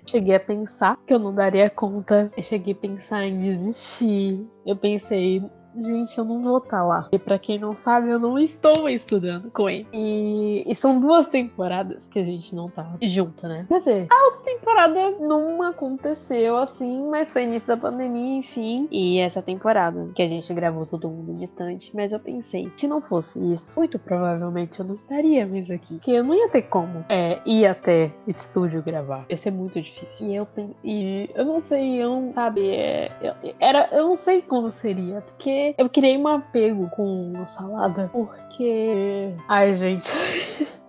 cheguei 0.05 0.35
a 0.35 0.41
pensar 0.41 0.99
que 1.07 1.15
eu 1.15 1.19
não 1.19 1.35
daria 1.35 1.71
conta. 1.71 2.31
Eu 2.37 2.43
cheguei 2.43 2.75
a 2.75 2.77
pensar 2.77 3.25
em 3.25 3.41
desistir. 3.41 4.47
Eu 4.67 4.77
pensei, 4.77 5.43
gente, 5.77 6.17
eu 6.19 6.25
não 6.25 6.43
vou 6.43 6.59
estar 6.59 6.79
tá 6.79 6.83
lá. 6.83 7.09
E 7.13 7.19
para 7.19 7.39
quem 7.39 7.59
não 7.59 7.75
sabe, 7.75 8.09
eu 8.09 8.19
não 8.19 8.39
estou 8.39 8.89
estudando 8.89 9.51
com 9.51 9.69
ele. 9.69 9.87
E, 9.93 10.65
e, 10.67 10.75
são 10.75 10.99
duas 10.99 11.29
temporadas 11.29 12.09
que 12.09 12.19
a 12.19 12.25
gente 12.25 12.55
não 12.55 12.69
tá 12.69 12.97
junto, 13.03 13.47
né? 13.47 13.67
Quer 13.69 13.79
dizer, 13.79 14.07
a 14.11 14.25
outra 14.27 14.41
temporada 14.43 15.11
não 15.21 15.63
aconteceu 15.63 16.57
assim, 16.57 17.09
mas 17.11 17.33
foi 17.33 17.45
início 17.45 17.69
da 17.69 17.77
pandemia, 17.77 18.39
enfim. 18.39 18.89
E 18.91 19.19
essa 19.19 19.43
temporada 19.43 20.11
que 20.15 20.23
a 20.23 20.29
gente 20.29 20.53
gravou 20.53 20.87
todo 20.87 21.09
mundo 21.09 21.35
distante. 21.35 21.95
Mas 21.95 22.13
eu 22.13 22.21
pensei, 22.21 22.71
se 22.77 22.87
não 22.87 23.01
fosse 23.01 23.39
isso, 23.53 23.79
muito 23.79 23.99
provavelmente 23.99 24.81
eu 24.81 24.87
não 24.87 24.95
estaria 24.95 25.47
mais 25.47 25.71
aqui. 25.71 25.95
Porque 25.95 26.11
eu 26.11 26.25
não 26.25 26.35
ia 26.35 26.49
ter 26.49 26.63
como 26.63 27.05
é, 27.09 27.41
ir 27.45 27.67
até 27.67 28.13
estúdio 28.27 28.83
gravar. 28.83 29.25
Ia 29.29 29.37
ser 29.37 29.51
muito 29.51 29.81
difícil. 29.81 30.29
E 30.29 30.35
eu, 30.35 30.49
e 30.83 31.31
eu 31.35 31.45
não 31.45 31.61
sei, 31.61 32.03
eu 32.03 32.11
não, 32.11 32.33
sabe, 32.33 32.69
é, 32.69 33.13
eu, 33.21 33.35
era, 33.59 33.89
eu 33.93 34.09
não 34.09 34.17
sei 34.17 34.43
como 34.43 34.71
seria. 34.71 35.21
Porque 35.21 35.51
eu 35.77 35.89
criei 35.89 36.17
um 36.17 36.29
apego 36.29 36.89
com 36.91 37.33
a 37.37 37.47
salada. 37.47 38.09
Porque. 38.13 39.35
Ai, 39.49 39.75
gente. 39.75 40.11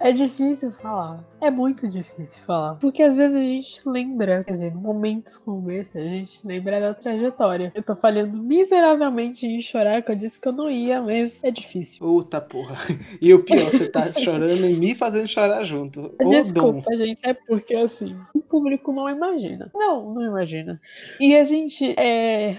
É 0.00 0.12
difícil 0.12 0.70
falar. 0.70 1.24
É 1.40 1.50
muito 1.50 1.88
difícil 1.88 2.44
falar. 2.44 2.76
Porque 2.76 3.02
às 3.02 3.16
vezes 3.16 3.36
a 3.36 3.42
gente 3.42 3.80
lembra, 3.84 4.44
quer 4.44 4.52
dizer, 4.52 4.74
momentos 4.74 5.36
como 5.36 5.70
esse, 5.70 5.98
a 5.98 6.04
gente 6.04 6.40
lembra 6.46 6.80
da 6.80 6.94
trajetória. 6.94 7.72
Eu 7.74 7.82
tô 7.82 7.96
falhando 7.96 8.40
miseravelmente 8.40 9.46
em 9.46 9.60
chorar, 9.60 10.02
que 10.02 10.12
eu 10.12 10.16
disse 10.16 10.40
que 10.40 10.46
eu 10.46 10.52
não 10.52 10.70
ia, 10.70 11.02
mas 11.02 11.42
é 11.42 11.50
difícil. 11.50 12.06
Puta 12.06 12.40
porra. 12.40 12.76
E 13.20 13.34
o 13.34 13.42
pior, 13.42 13.70
você 13.70 13.88
tá 13.88 14.12
chorando 14.12 14.64
e 14.64 14.76
me 14.76 14.94
fazendo 14.94 15.26
chorar 15.26 15.64
junto. 15.64 16.14
Desculpa, 16.28 16.94
gente, 16.94 17.20
é 17.26 17.34
porque 17.34 17.74
assim, 17.74 18.16
o 18.34 18.40
público 18.40 18.92
não 18.92 19.08
imagina. 19.08 19.70
Não, 19.74 20.14
não 20.14 20.24
imagina. 20.24 20.80
E 21.18 21.36
a 21.36 21.42
gente 21.42 21.98
é 21.98 22.56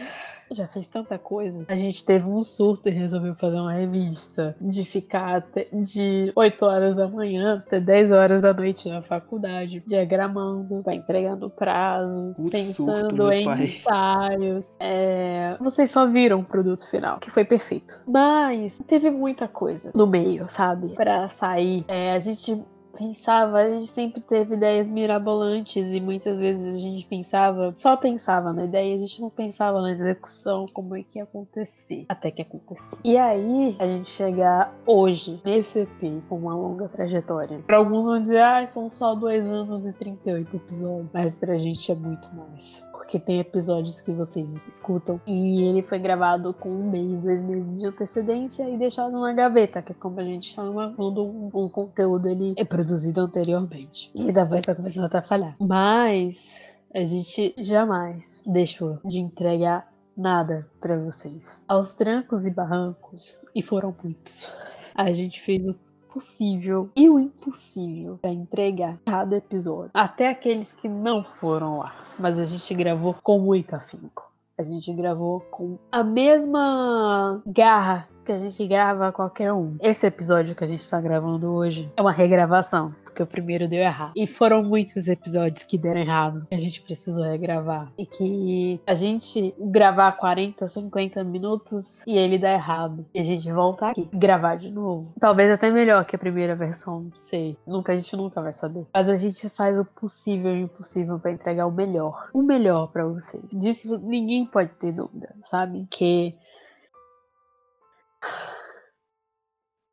já 0.52 0.68
fez 0.68 0.88
tanta 0.88 1.18
coisa. 1.18 1.66
A 1.68 1.76
gente 1.76 2.04
teve 2.06 2.28
um 2.28 2.42
surto 2.42 2.90
e 2.90 2.92
resolveu 2.92 3.36
fazer 3.36 3.60
uma 3.60 3.74
revista 3.74 4.56
de 4.60 4.84
ficar 4.84 5.46
de 5.72 6.32
8 6.36 6.66
horas 6.66 6.96
da 6.96 7.08
manhã 7.08 7.58
até 7.66 7.80
10 7.80 8.12
horas 8.12 8.42
da 8.42 8.54
noite 8.54 8.90
na 8.90 9.02
faculdade, 9.02 9.84
diagramando, 9.86 10.82
vai 10.82 10.96
entregando 10.96 11.50
prazo, 11.50 12.36
o 12.38 12.50
pensando 12.50 13.10
surto, 13.10 13.32
em 13.32 13.46
pai. 13.46 13.64
ensaios. 13.64 14.78
É... 14.80 15.58
Vocês 15.60 15.92
só 15.92 16.08
viram 16.08 16.40
o 16.40 16.48
produto 16.48 16.88
final, 16.88 17.20
que 17.20 17.30
foi 17.30 17.46
perfeito. 17.46 18.02
Mas 18.08 18.82
teve 18.88 19.10
muita 19.10 19.48
coisa 19.48 19.92
no 19.94 20.08
meio, 20.08 20.48
sabe? 20.48 20.90
Pra 20.96 21.28
sair. 21.30 21.86
É, 21.88 22.14
a 22.14 22.20
gente 22.20 22.64
pensava, 22.98 23.60
a 23.60 23.70
gente 23.70 23.88
sempre 23.88 24.22
teve 24.22 24.56
ideias 24.56 24.90
mirabolantes 24.90 25.88
e 25.88 26.00
muitas 26.00 26.38
vezes 26.38 26.76
a 26.76 26.78
gente 26.78 27.06
pensava, 27.06 27.74
só 27.76 27.96
pensava 27.96 28.52
na 28.54 28.66
ideia, 28.66 28.96
a 28.96 29.00
gente 29.00 29.22
não 29.22 29.30
pensava 29.30 29.82
na 29.82 29.92
execução, 29.92 30.66
como 30.74 30.96
é 30.96 31.04
que 31.04 31.20
ia 31.20 31.24
acontecer, 31.24 32.06
até 32.10 32.32
que 32.32 32.42
acontecia. 32.42 33.00
E 33.04 33.18
aí, 33.18 33.76
a 33.80 33.88
gente 33.88 34.10
chegar 34.10 34.74
hoje, 34.86 35.42
nesse 35.46 35.80
EP, 35.80 36.24
com 36.28 36.38
uma 36.38 36.56
longa 36.56 36.88
trajetória. 36.88 37.60
Para 37.60 37.78
alguns 37.78 38.06
vão 38.06 38.22
dizer, 38.22 38.42
ah, 38.42 38.68
são 38.68 38.90
só 38.90 39.16
dois 39.16 39.50
anos 39.50 39.86
e 39.86 39.94
38 39.94 40.56
episódios, 40.56 41.10
mas 41.14 41.36
pra 41.36 41.58
gente 41.58 41.92
é 41.92 41.96
muito 41.96 42.30
mais 42.36 42.89
porque 43.00 43.18
tem 43.18 43.40
episódios 43.40 44.02
que 44.02 44.12
vocês 44.12 44.68
escutam 44.68 45.22
e 45.26 45.64
ele 45.64 45.82
foi 45.82 45.98
gravado 46.00 46.54
com 46.54 46.70
um 46.70 46.92
mês, 46.92 47.24
dois 47.24 47.42
meses 47.42 47.80
de 47.80 47.88
antecedência 47.88 48.70
e 48.70 48.78
deixado 48.78 49.18
na 49.22 49.32
gaveta, 49.32 49.82
que 49.82 49.94
é 49.94 49.96
como 49.96 50.20
a 50.20 50.24
gente 50.24 50.54
chama 50.54 50.94
quando 50.98 51.26
um, 51.26 51.50
um 51.54 51.70
conteúdo 51.70 52.28
ele 52.28 52.54
é 52.58 52.66
produzido 52.66 53.22
anteriormente. 53.22 54.12
E 54.14 54.34
da 54.34 54.44
voz 54.44 54.66
tá 54.66 54.76
começando 54.76 55.06
a 55.06 55.08
atrapalhar. 55.08 55.56
Mas 55.62 56.78
a 56.94 57.06
gente 57.06 57.56
jamais 57.58 58.44
deixou 58.46 59.00
de 59.06 59.20
entregar 59.20 59.90
nada 60.16 60.70
para 60.82 60.98
vocês. 60.98 61.62
Aos 61.70 61.94
trancos 61.94 62.46
e 62.46 62.52
barrancos, 62.52 63.38
e 63.56 63.62
foram 63.62 63.96
muitos. 64.04 64.54
A 64.94 65.14
gente 65.14 65.40
fez 65.40 65.66
o 65.66 65.74
possível 66.12 66.90
e 66.96 67.10
o 67.10 67.20
impossível 67.20 68.18
para 68.22 68.32
entregar 68.32 68.98
cada 69.06 69.38
episódio. 69.38 69.92
Até 69.94 70.30
aqueles 70.30 70.74
que 70.74 70.88
não 70.88 71.24
foram 71.24 71.80
lá. 71.80 71.94
Mas 72.18 72.40
a 72.40 72.44
gente 72.44 72.74
gravou 72.74 73.16
com 73.24 73.40
muito 73.40 73.76
afinco. 73.76 74.30
A 74.58 74.64
gente 74.64 74.92
gravou 74.94 75.40
com 75.52 75.78
a 75.90 76.04
mesma 76.04 77.42
garra 77.46 78.10
que 78.30 78.34
a 78.34 78.38
gente 78.38 78.68
grava 78.68 79.12
qualquer 79.12 79.52
um. 79.52 79.76
Esse 79.82 80.06
episódio 80.06 80.54
que 80.54 80.64
a 80.64 80.68
gente 80.68 80.88
tá 80.88 81.02
gravando 81.02 81.52
hoje 81.52 81.92
é 81.98 82.00
uma 82.00 82.12
regravação, 82.12 82.94
porque 83.04 83.24
o 83.24 83.26
primeiro 83.26 83.68
deu 83.68 83.80
errado. 83.80 84.14
E 84.16 84.28
foram 84.28 84.62
muitos 84.62 85.08
episódios 85.08 85.64
que 85.64 85.80
deram 85.80 86.00
errado, 86.00 86.46
que 86.48 86.54
a 86.54 86.60
gente 86.60 86.80
precisou 86.84 87.24
regravar. 87.24 87.92
E 87.98 88.06
que 88.06 88.80
a 88.86 88.94
gente 88.94 89.56
gravar 89.58 90.12
40, 90.12 90.68
50 90.68 91.24
minutos 91.24 92.06
e 92.06 92.16
ele 92.16 92.38
dá 92.38 92.52
errado. 92.52 93.04
E 93.16 93.20
a 93.20 93.24
gente 93.24 93.52
volta 93.52 93.88
aqui, 93.88 94.08
gravar 94.14 94.58
de 94.58 94.70
novo. 94.70 95.12
Talvez 95.20 95.52
até 95.52 95.72
melhor 95.72 96.06
que 96.06 96.16
a 96.16 96.20
primeira 96.20 96.56
versão, 96.56 97.06
não 97.06 97.16
sei. 97.16 97.58
Nunca, 97.66 97.94
a 97.94 97.96
gente 97.96 98.16
nunca 98.16 98.44
vai 98.44 98.54
saber. 98.54 98.86
Mas 98.94 99.10
a 99.10 99.16
gente 99.16 99.50
faz 99.50 99.80
o 99.80 99.84
possível 99.84 100.56
e 100.56 100.62
o 100.62 100.66
impossível 100.66 101.18
para 101.18 101.32
entregar 101.32 101.66
o 101.66 101.72
melhor. 101.72 102.30
O 102.32 102.44
melhor 102.44 102.92
para 102.92 103.08
vocês. 103.08 103.42
Disso 103.52 103.98
ninguém 103.98 104.46
pode 104.46 104.70
ter 104.74 104.92
dúvida, 104.92 105.34
sabe? 105.42 105.88
Que 105.90 106.38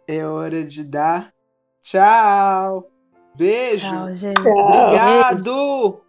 é 0.05 0.25
hora 0.25 0.65
de 0.65 0.83
dar 0.83 1.33
tchau. 1.81 2.91
Beijo. 3.37 3.79
Tchau, 3.79 4.13
gente. 4.15 4.39
Obrigado. 4.39 6.01